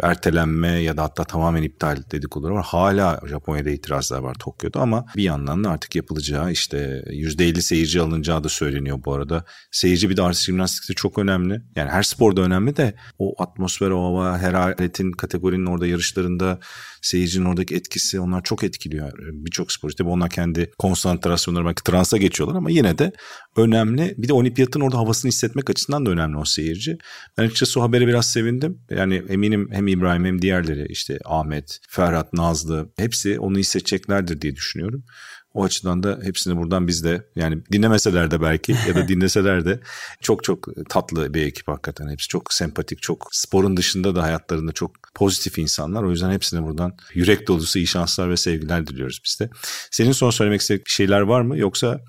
Ertelenme 0.02 0.68
ya 0.68 0.96
da 0.96 1.02
hatta 1.02 1.24
tamamen 1.24 1.62
iptal 1.62 1.96
dedikoduları 2.10 2.54
var. 2.54 2.64
Hala 2.64 3.20
Japonya'da 3.28 3.70
itirazlar 3.70 4.18
var 4.18 4.34
Tokyo'da 4.34 4.80
ama 4.80 5.04
bir 5.16 5.22
yandan 5.22 5.64
da 5.64 5.70
artık 5.70 5.96
yapılacağı 5.96 6.52
işte 6.52 7.04
%50 7.06 7.62
seyirci 7.62 8.00
alınacağı 8.00 8.44
da 8.44 8.48
söyleniyor 8.48 8.98
bu 9.04 9.14
arada. 9.14 9.44
Seyirci 9.70 10.10
bir 10.10 10.16
de 10.16 10.22
artist 10.22 10.44
jimnastikte 10.44 10.94
çok 10.94 11.18
önemli. 11.18 11.62
Yani 11.76 11.90
her 11.90 12.02
sporda 12.02 12.40
önemli 12.40 12.61
de 12.76 12.94
o 13.18 13.42
atmosfer, 13.42 13.90
o 13.90 14.02
hava, 14.02 14.38
her 14.38 14.54
aletin 14.54 15.12
kategorinin 15.12 15.66
orada 15.66 15.86
yarışlarında 15.86 16.58
seyircinin 17.02 17.44
oradaki 17.44 17.74
etkisi 17.74 18.20
onlar 18.20 18.42
çok 18.42 18.64
etkiliyor. 18.64 19.12
Birçok 19.18 19.72
sporcu 19.72 19.96
tabii 19.96 20.08
onlar 20.08 20.30
kendi 20.30 20.70
konsantrasyonları 20.78 21.64
belki 21.64 21.82
transa 21.82 22.16
geçiyorlar 22.16 22.56
ama 22.56 22.70
yine 22.70 22.98
de 22.98 23.12
önemli. 23.56 24.14
Bir 24.18 24.28
de 24.28 24.32
olimpiyatın 24.32 24.80
orada 24.80 24.98
havasını 24.98 25.28
hissetmek 25.28 25.70
açısından 25.70 26.06
da 26.06 26.10
önemli 26.10 26.36
o 26.36 26.44
seyirci. 26.44 26.98
Ben 27.38 27.44
açıkçası 27.44 27.80
o 27.80 27.82
habere 27.82 28.06
biraz 28.06 28.32
sevindim. 28.32 28.78
Yani 28.90 29.22
eminim 29.28 29.68
hem 29.72 29.86
İbrahim 29.86 30.24
hem 30.24 30.42
diğerleri 30.42 30.86
işte 30.88 31.18
Ahmet, 31.24 31.78
Ferhat, 31.88 32.32
Nazlı 32.32 32.92
hepsi 32.96 33.38
onu 33.38 33.58
hissedeceklerdir 33.58 34.40
diye 34.40 34.56
düşünüyorum. 34.56 35.04
O 35.54 35.64
açıdan 35.64 36.02
da 36.02 36.18
hepsini 36.22 36.56
buradan 36.56 36.88
biz 36.88 37.04
de 37.04 37.26
yani 37.36 37.62
dinlemeseler 37.72 38.30
de 38.30 38.40
belki 38.42 38.72
ya 38.88 38.94
da 38.94 39.08
dinleseler 39.08 39.64
de 39.64 39.80
çok 40.20 40.44
çok 40.44 40.88
tatlı 40.88 41.34
bir 41.34 41.46
ekip 41.46 41.68
hakikaten. 41.68 42.08
Hepsi 42.08 42.28
çok 42.28 42.52
sempatik, 42.52 43.02
çok 43.02 43.28
sporun 43.32 43.76
dışında 43.76 44.14
da 44.14 44.22
hayatlarında 44.22 44.72
çok 44.72 44.90
pozitif 45.14 45.58
insanlar. 45.58 46.02
O 46.02 46.10
yüzden 46.10 46.30
hepsine 46.30 46.62
buradan 46.62 46.96
yürek 47.14 47.48
dolusu 47.48 47.78
iyi 47.78 47.86
şanslar 47.86 48.30
ve 48.30 48.36
sevgiler 48.36 48.86
diliyoruz 48.86 49.20
biz 49.24 49.40
de. 49.40 49.50
Senin 49.90 50.12
son 50.12 50.30
söylemek 50.30 50.60
istediğin 50.60 50.84
şeyler 50.86 51.20
var 51.20 51.40
mı 51.40 51.58
yoksa 51.58 52.00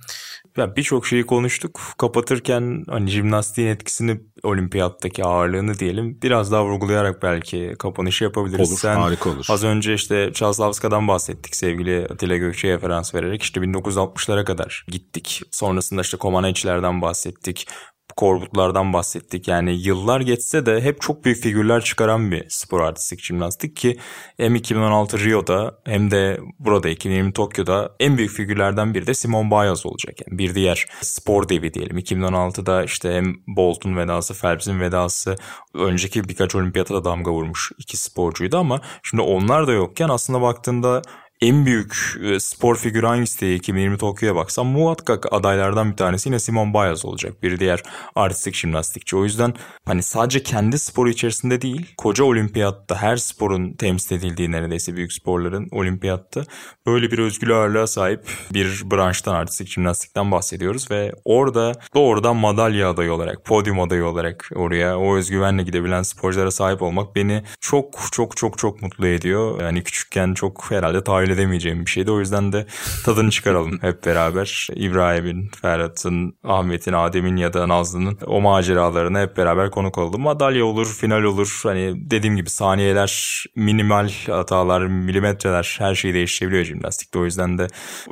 ya 0.58 0.76
birçok 0.76 1.08
şeyi 1.08 1.26
konuştuk. 1.26 1.82
Kapatırken 1.98 2.84
hani 2.89 3.10
jimnastiğin 3.10 3.68
etkisini 3.68 4.22
olimpiyattaki 4.44 5.24
ağırlığını 5.24 5.80
diyelim 5.80 6.20
biraz 6.24 6.52
daha 6.52 6.66
vurgulayarak 6.66 7.24
belki 7.24 7.76
kapanışı 7.80 8.24
yapabiliriz. 8.24 8.72
Olur, 8.72 8.80
Sen 8.80 8.96
harika 8.96 9.30
olur. 9.30 9.46
Az 9.50 9.63
önce 9.63 9.94
işte 9.94 10.32
Çazlavska'dan 10.34 11.08
bahsettik 11.08 11.56
sevgili 11.56 12.08
Atilla 12.10 12.38
Gökçe'ye 12.38 12.74
referans 12.74 13.16
vererek. 13.16 13.44
işte 13.44 13.60
1960'lara 13.62 14.46
kadar 14.46 14.86
gittik. 14.88 15.42
Sonrasında 15.52 16.02
işte 16.02 16.18
Komanecilerden 16.18 17.02
bahsettik. 17.02 17.68
Korbutlardan 18.15 18.93
bahsettik. 18.93 19.47
Yani 19.47 19.82
yıllar 19.82 20.21
geçse 20.21 20.65
de 20.65 20.82
hep 20.82 21.02
çok 21.02 21.26
büyük 21.26 21.38
figürler 21.38 21.82
çıkaran 21.82 22.32
bir 22.32 22.45
spor 22.49 22.82
artistik 22.82 23.19
jimnastik 23.19 23.76
ki 23.76 23.97
hem 24.38 24.56
2016 24.56 25.19
Rio'da 25.19 25.80
hem 25.86 26.12
de 26.12 26.39
burada 26.60 26.89
2020 26.89 27.34
Tokyo'da 27.34 27.95
en 27.99 28.17
büyük 28.17 28.32
figürlerden 28.32 28.93
biri 28.93 29.08
de 29.08 29.13
Simon 29.13 29.52
Biles 29.52 29.86
olacak. 29.86 30.15
Yani 30.28 30.38
bir 30.38 30.56
diğer 30.56 30.88
spor 31.02 31.49
devi 31.49 31.73
diyelim. 31.73 31.97
2016'da 31.97 32.84
işte 32.84 33.13
hem 33.13 33.36
Bolt'un 33.47 33.97
vedası, 33.97 34.41
Phelps'in 34.41 34.80
vedası 34.80 35.36
önceki 35.73 36.30
birkaç 36.30 36.56
olimpiyata 36.56 36.95
da 36.95 37.06
damga 37.06 37.32
vurmuş 37.32 37.71
iki 37.78 37.97
sporcuydu 37.97 38.58
ama 38.58 38.82
şimdi 39.04 39.23
onlar 39.23 39.67
da 39.67 39.71
yokken 39.71 40.10
aslında 40.10 40.41
baktığında 40.41 41.02
en 41.43 41.65
büyük 41.65 41.95
e, 42.23 42.39
spor 42.39 42.75
figürü 42.75 43.06
hangisi 43.06 43.39
diye 43.39 43.56
2020 43.56 43.97
Tokyo'ya 43.97 44.36
baksam 44.36 44.67
muhakkak 44.67 45.25
adaylardan 45.32 45.91
bir 45.91 45.97
tanesi 45.97 46.29
yine 46.29 46.39
Simon 46.39 46.73
Biles 46.73 47.06
olacak. 47.06 47.43
Bir 47.43 47.60
diğer 47.60 47.84
artistik 48.15 48.56
jimnastikçi. 48.56 49.15
O 49.15 49.23
yüzden 49.23 49.53
hani 49.86 50.03
sadece 50.03 50.43
kendi 50.43 50.79
sporu 50.79 51.10
içerisinde 51.10 51.62
değil 51.62 51.93
koca 51.97 52.23
olimpiyatta 52.23 52.95
her 52.95 53.17
sporun 53.17 53.73
temsil 53.73 54.15
edildiği 54.15 54.51
neredeyse 54.51 54.95
büyük 54.95 55.13
sporların 55.13 55.67
olimpiyatta 55.71 56.45
böyle 56.86 57.12
bir 57.12 57.19
özgür 57.19 57.49
ağırlığa 57.49 57.88
sahip 57.88 58.23
bir 58.53 58.82
branştan 58.91 59.36
artistik 59.36 59.67
jimnastikten 59.67 60.32
bahsediyoruz 60.32 60.91
ve 60.91 61.12
orada 61.25 61.73
doğrudan 61.95 62.36
madalya 62.36 62.89
adayı 62.89 63.13
olarak, 63.13 63.45
podyum 63.45 63.79
adayı 63.79 64.06
olarak 64.06 64.49
oraya 64.56 64.99
o 64.99 65.15
özgüvenle 65.15 65.63
gidebilen 65.63 66.01
sporculara 66.01 66.51
sahip 66.51 66.82
olmak 66.82 67.15
beni 67.15 67.43
çok 67.60 67.99
çok 68.12 68.38
çok 68.38 68.58
çok 68.58 68.82
mutlu 68.82 69.08
ediyor. 69.08 69.62
Yani 69.62 69.84
küçükken 69.84 70.34
çok 70.34 70.71
herhalde 70.71 71.03
tahayyül 71.03 71.33
edemeyeceğim 71.34 71.86
bir 71.86 71.89
şeydi. 71.89 72.12
O 72.12 72.19
yüzden 72.19 72.52
de 72.52 72.65
tadını 73.06 73.32
çıkaralım 73.32 73.80
hep 73.82 74.06
beraber. 74.06 74.67
İbrahim'in, 74.76 75.50
Ferhat'ın, 75.62 76.34
Ahmet'in, 76.43 76.93
Adem'in 76.93 77.36
ya 77.36 77.54
da 77.54 77.67
Nazlı'nın 77.67 78.17
o 78.26 78.41
maceralarına 78.41 79.22
hep 79.22 79.38
beraber 79.38 79.72
konuk 79.72 79.98
oldum. 79.98 80.22
Madalya 80.22 80.65
olur, 80.65 80.88
final 80.88 81.24
olur. 81.24 81.60
Hani 81.63 82.12
dediğim 82.12 82.36
gibi 82.36 82.50
saniyeler, 82.50 83.43
minimal 83.56 84.10
hatalar, 84.28 84.82
milimetreler 84.82 85.76
her 85.80 85.96
şeyi 85.96 86.13
değiştirebiliyor 86.13 86.63
jimnastikte. 86.63 87.19
O 87.19 87.26
yüzden 87.26 87.58
de 87.58 87.67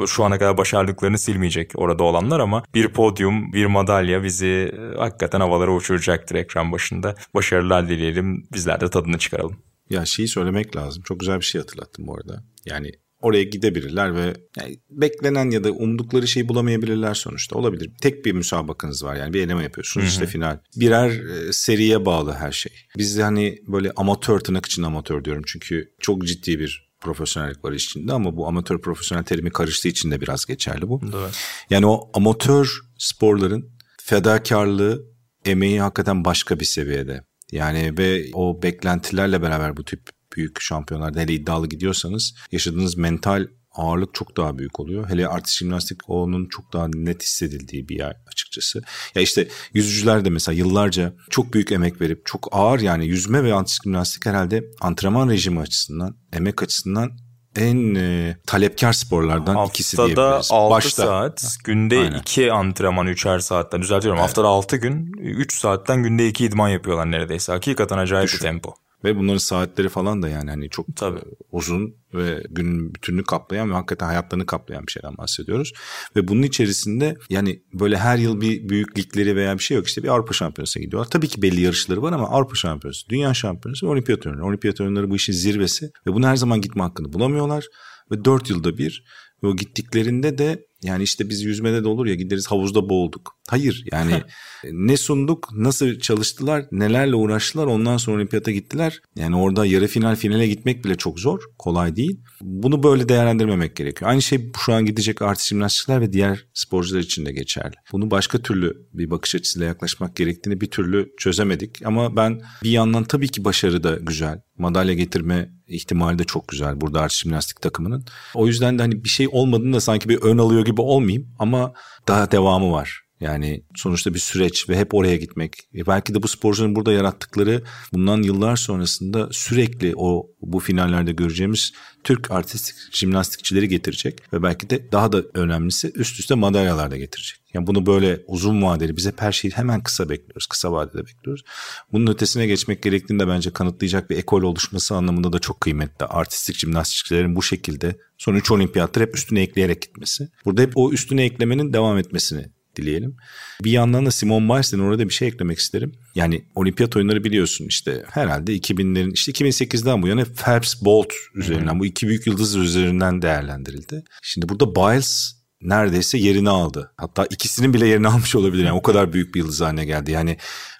şu 0.07 0.23
ana 0.23 0.39
kadar 0.39 0.57
başardıklarını 0.57 1.17
silmeyecek 1.17 1.71
orada 1.75 2.03
olanlar 2.03 2.39
ama 2.39 2.63
bir 2.75 2.87
podyum, 2.87 3.53
bir 3.53 3.65
madalya 3.65 4.23
bizi 4.23 4.71
hakikaten 4.97 5.39
havalara 5.39 5.71
uçuracaktır 5.71 6.35
ekran 6.35 6.71
başında. 6.71 7.15
Başarılar 7.33 7.89
dileyelim. 7.89 8.43
Bizler 8.53 8.81
de 8.81 8.89
tadını 8.89 9.17
çıkaralım. 9.17 9.57
Ya 9.89 10.05
şeyi 10.05 10.27
söylemek 10.27 10.75
lazım. 10.75 11.03
Çok 11.03 11.19
güzel 11.19 11.39
bir 11.39 11.45
şey 11.45 11.61
hatırlattım 11.61 12.07
bu 12.07 12.15
arada. 12.15 12.43
Yani 12.65 12.91
oraya 13.21 13.43
gidebilirler 13.43 14.15
ve 14.15 14.33
yani 14.59 14.79
beklenen 14.89 15.49
ya 15.49 15.63
da 15.63 15.71
umdukları 15.71 16.27
şeyi 16.27 16.49
bulamayabilirler 16.49 17.13
sonuçta. 17.13 17.57
Olabilir. 17.57 17.91
Tek 18.01 18.25
bir 18.25 18.31
müsabakanız 18.31 19.03
var 19.03 19.15
yani 19.15 19.33
bir 19.33 19.41
eleme 19.41 19.63
yapıyorsunuz 19.63 20.05
Hı-hı. 20.05 20.13
işte 20.13 20.25
final. 20.27 20.59
Birer 20.75 21.09
e, 21.09 21.53
seriye 21.53 22.05
bağlı 22.05 22.33
her 22.33 22.51
şey. 22.51 22.73
Biz 22.97 23.17
de 23.17 23.23
hani 23.23 23.57
böyle 23.67 23.91
amatör 23.95 24.39
tırnak 24.39 24.65
için 24.65 24.83
amatör 24.83 25.23
diyorum 25.23 25.43
çünkü 25.45 25.91
çok 25.99 26.27
ciddi 26.27 26.59
bir 26.59 26.91
profesyonellik 27.01 27.65
var 27.65 27.71
içinde 27.71 28.13
ama 28.13 28.37
bu 28.37 28.47
amatör 28.47 28.81
profesyonel 28.81 29.23
terimi 29.23 29.49
karıştığı 29.49 29.87
için 29.87 30.11
de 30.11 30.21
biraz 30.21 30.45
geçerli 30.45 30.89
bu. 30.89 31.01
Evet. 31.03 31.35
Yani 31.69 31.85
o 31.85 32.11
amatör 32.13 32.79
sporların 32.97 33.71
fedakarlığı, 34.03 35.05
emeği 35.45 35.81
hakikaten 35.81 36.25
başka 36.25 36.59
bir 36.59 36.65
seviyede. 36.65 37.23
Yani 37.51 37.97
ve 37.97 38.25
o 38.33 38.61
beklentilerle 38.63 39.41
beraber 39.41 39.77
bu 39.77 39.85
tip 39.85 40.01
büyük 40.35 40.61
şampiyonlarda 40.61 41.19
hele 41.19 41.33
iddialı 41.33 41.67
gidiyorsanız 41.67 42.33
yaşadığınız 42.51 42.97
mental 42.97 43.47
ağırlık 43.75 44.13
çok 44.13 44.37
daha 44.37 44.57
büyük 44.57 44.79
oluyor. 44.79 45.09
Hele 45.09 45.27
artist 45.27 45.57
jimnastik 45.57 46.09
onun 46.09 46.45
çok 46.45 46.73
daha 46.73 46.87
net 46.87 47.23
hissedildiği 47.23 47.89
bir 47.89 47.97
yer 47.97 48.17
açıkçası. 48.27 48.81
Ya 49.15 49.21
işte 49.21 49.47
yüzücüler 49.73 50.25
de 50.25 50.29
mesela 50.29 50.55
yıllarca 50.55 51.13
çok 51.29 51.53
büyük 51.53 51.71
emek 51.71 52.01
verip 52.01 52.25
çok 52.25 52.47
ağır 52.51 52.79
yani 52.79 53.07
yüzme 53.07 53.43
ve 53.43 53.53
artist 53.53 53.83
jimnastik 53.83 54.25
herhalde 54.25 54.63
antrenman 54.81 55.29
rejimi 55.29 55.59
açısından, 55.59 56.15
emek 56.33 56.63
açısından 56.63 57.11
en 57.55 57.95
e, 57.95 58.37
talepkar 58.47 58.93
sporlardan 58.93 59.55
haftada 59.55 59.69
ikisi 59.69 59.97
diyebiliriz. 59.97 60.19
Haftada 60.19 60.57
6 60.57 60.71
Başta. 60.71 61.05
saat, 61.05 61.57
günde 61.63 61.99
Aynen. 61.99 62.19
2 62.19 62.51
antrenman 62.51 63.07
3'er 63.07 63.41
saatten 63.41 63.81
düzeltiyorum. 63.81 64.19
Evet. 64.19 64.29
Haftada 64.29 64.47
6 64.47 64.77
gün 64.77 65.13
3 65.17 65.59
saatten 65.59 66.03
günde 66.03 66.27
2 66.27 66.45
idman 66.45 66.69
yapıyorlar 66.69 67.11
neredeyse. 67.11 67.51
Hakikaten 67.51 67.97
acayip 67.97 68.27
Düşün. 68.27 68.39
bir 68.39 68.43
tempo. 68.43 68.73
Ve 69.03 69.17
bunların 69.17 69.37
saatleri 69.37 69.89
falan 69.89 70.21
da 70.21 70.29
yani 70.29 70.49
hani 70.49 70.69
çok 70.69 70.95
Tabii. 70.95 71.19
e, 71.19 71.23
uzun 71.51 71.95
ve 72.13 72.43
günün 72.49 72.95
bütününü 72.95 73.23
kaplayan 73.23 73.69
ve 73.69 73.73
hakikaten 73.73 74.05
hayatlarını 74.05 74.45
kaplayan 74.45 74.87
bir 74.87 74.91
şeyden 74.91 75.17
bahsediyoruz. 75.17 75.73
Ve 76.15 76.27
bunun 76.27 76.43
içerisinde 76.43 77.17
yani 77.29 77.61
böyle 77.73 77.97
her 77.97 78.17
yıl 78.17 78.41
bir 78.41 78.69
büyük 78.69 78.97
ligleri 78.97 79.35
veya 79.35 79.53
bir 79.57 79.63
şey 79.63 79.77
yok. 79.77 79.87
İşte 79.87 80.03
bir 80.03 80.07
Avrupa 80.07 80.33
Şampiyonası'na 80.33 80.83
gidiyorlar. 80.83 81.09
Tabii 81.09 81.27
ki 81.27 81.41
belli 81.41 81.61
yarışları 81.61 82.01
var 82.01 82.13
ama 82.13 82.29
Avrupa 82.29 82.55
Şampiyonası, 82.55 83.09
Dünya 83.09 83.33
Şampiyonası 83.33 83.85
ve 83.85 83.89
Olimpiyat 83.89 84.25
oyunları. 84.25 84.45
Olimpiyat 84.45 84.81
oyunları 84.81 85.09
bu 85.09 85.15
işin 85.15 85.33
zirvesi 85.33 85.91
ve 86.07 86.13
bunu 86.13 86.27
her 86.27 86.35
zaman 86.35 86.61
gitme 86.61 86.83
hakkını 86.83 87.13
bulamıyorlar. 87.13 87.65
Ve 88.11 88.25
dört 88.25 88.49
yılda 88.49 88.77
bir 88.77 89.03
ve 89.43 89.47
o 89.47 89.55
gittiklerinde 89.55 90.37
de 90.37 90.65
yani 90.83 91.03
işte 91.03 91.29
biz 91.29 91.41
yüzmede 91.41 91.83
de 91.83 91.87
olur 91.87 92.05
ya 92.05 92.15
gideriz 92.15 92.47
havuzda 92.47 92.89
boğulduk. 92.89 93.40
Hayır 93.51 93.83
yani 93.91 94.23
ne 94.71 94.97
sunduk, 94.97 95.49
nasıl 95.53 95.99
çalıştılar, 95.99 96.65
nelerle 96.71 97.15
uğraştılar 97.15 97.65
ondan 97.65 97.97
sonra 97.97 98.17
olimpiyata 98.17 98.51
gittiler. 98.51 98.99
Yani 99.15 99.35
orada 99.35 99.65
yarı 99.65 99.87
final 99.87 100.15
finale 100.15 100.47
gitmek 100.47 100.85
bile 100.85 100.95
çok 100.95 101.19
zor, 101.19 101.39
kolay 101.57 101.95
değil. 101.95 102.19
Bunu 102.41 102.83
böyle 102.83 103.09
değerlendirmemek 103.09 103.75
gerekiyor. 103.75 104.11
Aynı 104.11 104.21
şey 104.21 104.51
şu 104.65 104.73
an 104.73 104.85
gidecek 104.85 105.21
artist 105.21 105.47
jimnastikçiler 105.47 106.01
ve 106.01 106.13
diğer 106.13 106.45
sporcular 106.53 106.99
için 106.99 107.25
de 107.25 107.31
geçerli. 107.31 107.75
Bunu 107.91 108.11
başka 108.11 108.37
türlü 108.37 108.87
bir 108.93 109.09
bakış 109.09 109.35
açısıyla 109.35 109.67
yaklaşmak 109.67 110.15
gerektiğini 110.15 110.61
bir 110.61 110.69
türlü 110.69 111.09
çözemedik. 111.17 111.85
Ama 111.85 112.15
ben 112.15 112.41
bir 112.63 112.71
yandan 112.71 113.03
tabii 113.03 113.27
ki 113.27 113.45
başarı 113.45 113.83
da 113.83 113.95
güzel. 113.95 114.41
Madalya 114.57 114.93
getirme 114.93 115.49
ihtimali 115.67 116.19
de 116.19 116.23
çok 116.23 116.47
güzel 116.47 116.81
burada 116.81 117.01
artist 117.01 117.23
jimnastik 117.23 117.61
takımının. 117.61 118.05
O 118.35 118.47
yüzden 118.47 118.77
de 118.79 118.81
hani 118.81 119.03
bir 119.03 119.09
şey 119.09 119.27
olmadığında 119.31 119.81
sanki 119.81 120.09
bir 120.09 120.21
ön 120.21 120.37
alıyor 120.37 120.65
gibi 120.65 120.81
olmayayım 120.81 121.35
ama 121.39 121.73
daha 122.07 122.31
devamı 122.31 122.71
var. 122.71 123.00
Yani 123.21 123.63
sonuçta 123.75 124.13
bir 124.13 124.19
süreç 124.19 124.69
ve 124.69 124.77
hep 124.77 124.93
oraya 124.93 125.15
gitmek. 125.15 125.53
E 125.75 125.85
belki 125.85 126.13
de 126.13 126.23
bu 126.23 126.27
sporcuların 126.27 126.75
burada 126.75 126.91
yarattıkları 126.91 127.63
bundan 127.93 128.21
yıllar 128.21 128.55
sonrasında 128.55 129.29
sürekli 129.31 129.93
o 129.95 130.27
bu 130.41 130.59
finallerde 130.59 131.11
göreceğimiz 131.11 131.73
Türk 132.03 132.31
artistik 132.31 132.75
jimnastikçileri 132.91 133.67
getirecek 133.67 134.33
ve 134.33 134.43
belki 134.43 134.69
de 134.69 134.91
daha 134.91 135.11
da 135.11 135.23
önemlisi 135.33 135.91
üst 135.95 136.19
üste 136.19 136.35
madalyalar 136.35 136.91
da 136.91 136.97
getirecek. 136.97 137.37
Yani 137.53 137.67
bunu 137.67 137.85
böyle 137.85 138.21
uzun 138.27 138.61
vadeli 138.61 138.97
biz 138.97 139.05
hep 139.05 139.21
her 139.21 139.31
şeyi 139.31 139.51
hemen 139.51 139.83
kısa 139.83 140.09
bekliyoruz. 140.09 140.47
Kısa 140.47 140.71
vadede 140.71 141.05
bekliyoruz. 141.05 141.43
Bunun 141.91 142.11
ötesine 142.11 142.47
geçmek 142.47 142.83
gerektiğini 142.83 143.19
de 143.19 143.27
bence 143.27 143.53
kanıtlayacak 143.53 144.09
bir 144.09 144.17
ekol 144.17 144.43
oluşması 144.43 144.95
anlamında 144.95 145.33
da 145.33 145.39
çok 145.39 145.61
kıymetli. 145.61 146.05
Artistik 146.05 146.55
jimnastikçilerin 146.55 147.35
bu 147.35 147.43
şekilde 147.43 147.95
son 148.17 148.35
3 148.35 148.51
olimpiyattır 148.51 149.01
hep 149.01 149.15
üstüne 149.15 149.41
ekleyerek 149.41 149.81
gitmesi. 149.81 150.29
Burada 150.45 150.61
hep 150.61 150.71
o 150.75 150.91
üstüne 150.91 151.23
eklemenin 151.23 151.73
devam 151.73 151.97
etmesini 151.97 152.45
dileyelim. 152.75 153.15
Bir 153.63 153.71
yandan 153.71 154.05
da 154.05 154.11
Simon 154.11 154.49
Biles'den 154.49 154.79
orada 154.79 155.09
bir 155.09 155.13
şey 155.13 155.27
eklemek 155.27 155.59
isterim. 155.59 155.91
Yani 156.15 156.45
olimpiyat 156.55 156.95
oyunları 156.95 157.23
biliyorsun 157.23 157.65
işte 157.65 158.03
herhalde 158.09 158.57
2000'lerin 158.57 159.13
işte 159.13 159.31
2008'den 159.31 160.01
bu 160.01 160.07
yana 160.07 160.25
Phelps 160.25 160.81
Bolt 160.81 161.13
üzerinden 161.35 161.79
bu 161.79 161.85
iki 161.85 162.07
büyük 162.07 162.27
yıldız 162.27 162.55
üzerinden 162.55 163.21
değerlendirildi. 163.21 164.03
Şimdi 164.21 164.49
burada 164.49 164.75
Biles 164.75 165.41
neredeyse 165.61 166.17
yerini 166.17 166.49
aldı. 166.49 166.93
Hatta 166.97 167.25
ikisinin 167.25 167.73
bile 167.73 167.87
yerini 167.87 168.07
almış 168.07 168.35
olabilir. 168.35 168.63
Yani 168.63 168.77
o 168.77 168.81
kadar 168.81 169.13
büyük 169.13 169.35
bir 169.35 169.39
yıldız 169.39 169.61
haline 169.61 169.85
geldi. 169.85 170.11
Yani 170.11 170.37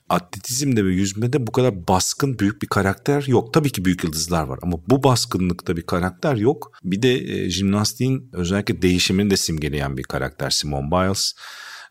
atletizmde 0.09 0.85
ve 0.85 0.93
yüzmede 0.93 1.47
bu 1.47 1.51
kadar 1.51 1.87
baskın 1.87 2.39
büyük 2.39 2.61
bir 2.61 2.67
karakter 2.67 3.23
yok. 3.27 3.53
Tabii 3.53 3.71
ki 3.71 3.85
büyük 3.85 4.03
yıldızlar 4.03 4.43
var 4.43 4.59
ama 4.61 4.77
bu 4.87 5.03
baskınlıkta 5.03 5.77
bir 5.77 5.81
karakter 5.81 6.35
yok. 6.35 6.71
Bir 6.83 7.01
de 7.01 7.13
e, 7.13 7.49
jimnastiğin 7.49 8.29
özellikle 8.33 8.81
değişimini 8.81 9.29
de 9.29 9.37
simgeleyen 9.37 9.97
bir 9.97 10.03
karakter 10.03 10.49
Simone 10.49 10.91
Biles. 10.91 11.33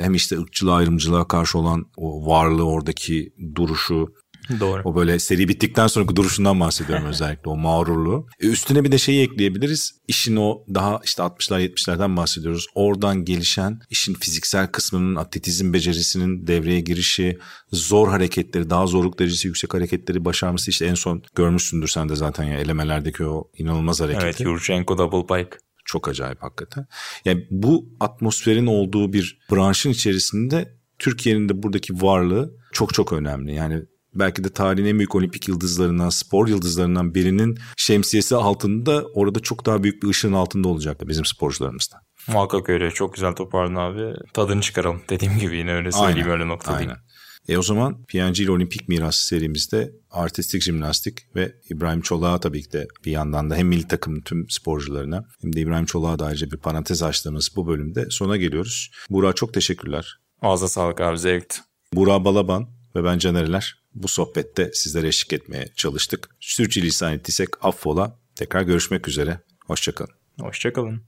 Hem 0.01 0.14
işte 0.14 0.38
ırkçılığa 0.38 0.76
ayrımcılığa 0.76 1.28
karşı 1.28 1.59
olan 1.59 1.84
o 1.96 2.26
varlığı 2.26 2.66
oradaki 2.66 3.32
duruşu 3.55 4.14
Doğru. 4.61 4.82
o 4.84 4.96
böyle 4.96 5.18
seri 5.18 5.48
bittikten 5.48 5.86
sonraki 5.86 6.16
duruşundan 6.16 6.61
bahsediyorum 6.61 7.07
özellikle 7.09 7.51
o 7.51 7.57
mağrurluğu. 7.57 8.26
E 8.40 8.46
üstüne 8.46 8.84
bir 8.84 8.92
de 8.92 8.98
şeyi 8.98 9.22
ekleyebiliriz. 9.22 9.92
İşin 10.09 10.36
o 10.36 10.64
daha 10.74 11.01
işte 11.05 11.22
60'lar 11.22 11.61
70'lerden 11.61 12.16
bahsediyoruz. 12.16 12.66
Oradan 12.74 13.24
gelişen 13.24 13.80
işin 13.90 14.14
fiziksel 14.14 14.66
kısmının 14.66 15.14
atletizm 15.14 15.72
becerisinin 15.72 16.46
devreye 16.46 16.80
girişi, 16.80 17.38
zor 17.72 18.09
hareketleri, 18.09 18.70
daha 18.70 18.86
zorluk 18.86 19.18
derecesi 19.18 19.48
yüksek 19.48 19.74
hareketleri 19.74 20.24
başarması 20.24 20.70
işte 20.70 20.86
en 20.86 20.94
son 20.94 21.22
görmüşsündür 21.34 21.88
sen 21.88 22.09
de 22.09 22.16
zaten 22.16 22.44
ya 22.44 22.59
elemelerdeki 22.59 23.24
o 23.24 23.51
inanılmaz 23.59 24.01
hareketi. 24.01 24.24
Evet 24.24 24.40
Yurchenko 24.40 24.98
double 24.98 25.26
pike. 25.36 25.59
Çok 25.91 26.09
acayip 26.09 26.43
hakikaten. 26.43 26.86
Yani 27.24 27.47
bu 27.51 27.88
atmosferin 28.01 28.66
olduğu 28.66 29.12
bir 29.12 29.38
branşın 29.53 29.91
içerisinde 29.91 30.78
Türkiye'nin 30.99 31.49
de 31.49 31.62
buradaki 31.62 32.03
varlığı 32.03 32.55
çok 32.72 32.95
çok 32.95 33.12
önemli. 33.12 33.55
Yani 33.55 33.82
belki 34.14 34.45
de 34.45 34.49
tarihin 34.49 34.86
en 34.86 34.99
büyük 34.99 35.14
olimpik 35.14 35.49
yıldızlarından, 35.49 36.09
spor 36.09 36.49
yıldızlarından 36.49 37.14
birinin 37.14 37.59
şemsiyesi 37.76 38.36
altında 38.36 39.05
orada 39.14 39.41
çok 39.41 39.66
daha 39.66 39.82
büyük 39.82 40.03
bir 40.03 40.09
ışığın 40.09 40.32
altında 40.32 40.68
olacak 40.68 41.09
bizim 41.09 41.24
sporcularımız 41.24 41.91
da. 41.93 41.97
Muhakkak 42.32 42.68
öyle. 42.68 42.91
Çok 42.91 43.14
güzel 43.14 43.32
toparladın 43.32 43.74
abi. 43.74 44.16
Tadını 44.32 44.61
çıkaralım. 44.61 45.03
Dediğim 45.09 45.38
gibi 45.38 45.57
yine 45.57 45.74
öyle 45.74 45.93
söyleyeyim 45.93 46.16
Aynen, 46.16 46.30
öyle 46.30 46.49
noktalayayım. 46.49 46.91
Aynen. 46.91 47.03
E 47.51 47.59
o 47.59 47.62
zaman 47.62 48.05
PNG 48.05 48.40
ile 48.40 48.51
Olimpik 48.51 48.88
Miras 48.88 49.16
serimizde 49.16 49.92
artistik 50.11 50.62
jimnastik 50.62 51.36
ve 51.36 51.55
İbrahim 51.70 52.01
Çolak'a 52.01 52.40
tabii 52.40 52.62
ki 52.62 52.72
de 52.72 52.88
bir 53.05 53.11
yandan 53.11 53.51
da 53.51 53.57
hem 53.57 53.68
milli 53.68 53.88
takımın 53.88 54.20
tüm 54.20 54.51
sporcularına 54.51 55.24
hem 55.42 55.53
de 55.53 55.61
İbrahim 55.61 55.86
Çolak'a 55.86 56.18
da 56.18 56.26
ayrıca 56.26 56.51
bir 56.51 56.57
parantez 56.57 57.03
açtığımız 57.03 57.51
bu 57.57 57.66
bölümde 57.66 58.11
sona 58.11 58.36
geliyoruz. 58.36 58.90
Burak 59.11 59.36
çok 59.36 59.55
teşekkürler. 59.55 60.18
Ağza 60.42 60.68
sağlık 60.68 61.01
abi 61.01 61.18
zevkti. 61.18 61.59
Burak 61.92 62.24
Balaban 62.24 62.68
ve 62.96 63.05
ben 63.05 63.18
Canereler 63.18 63.82
bu 63.94 64.09
sohbette 64.09 64.70
sizlere 64.74 65.09
eşlik 65.09 65.32
etmeye 65.32 65.72
çalıştık. 65.76 66.36
Sürçülisan 66.40 67.12
ettiysek 67.12 67.48
affola. 67.64 68.18
Tekrar 68.34 68.62
görüşmek 68.62 69.09
üzere. 69.09 69.40
Hoşçakalın. 69.66 70.14
Hoşçakalın. 70.40 71.03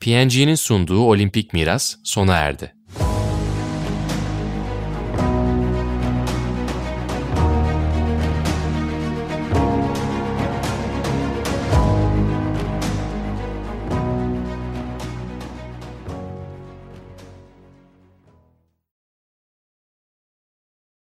PNG'nin 0.00 0.54
sunduğu 0.54 1.00
Olimpik 1.00 1.52
Miras 1.52 1.96
sona 2.04 2.34
erdi. 2.34 2.75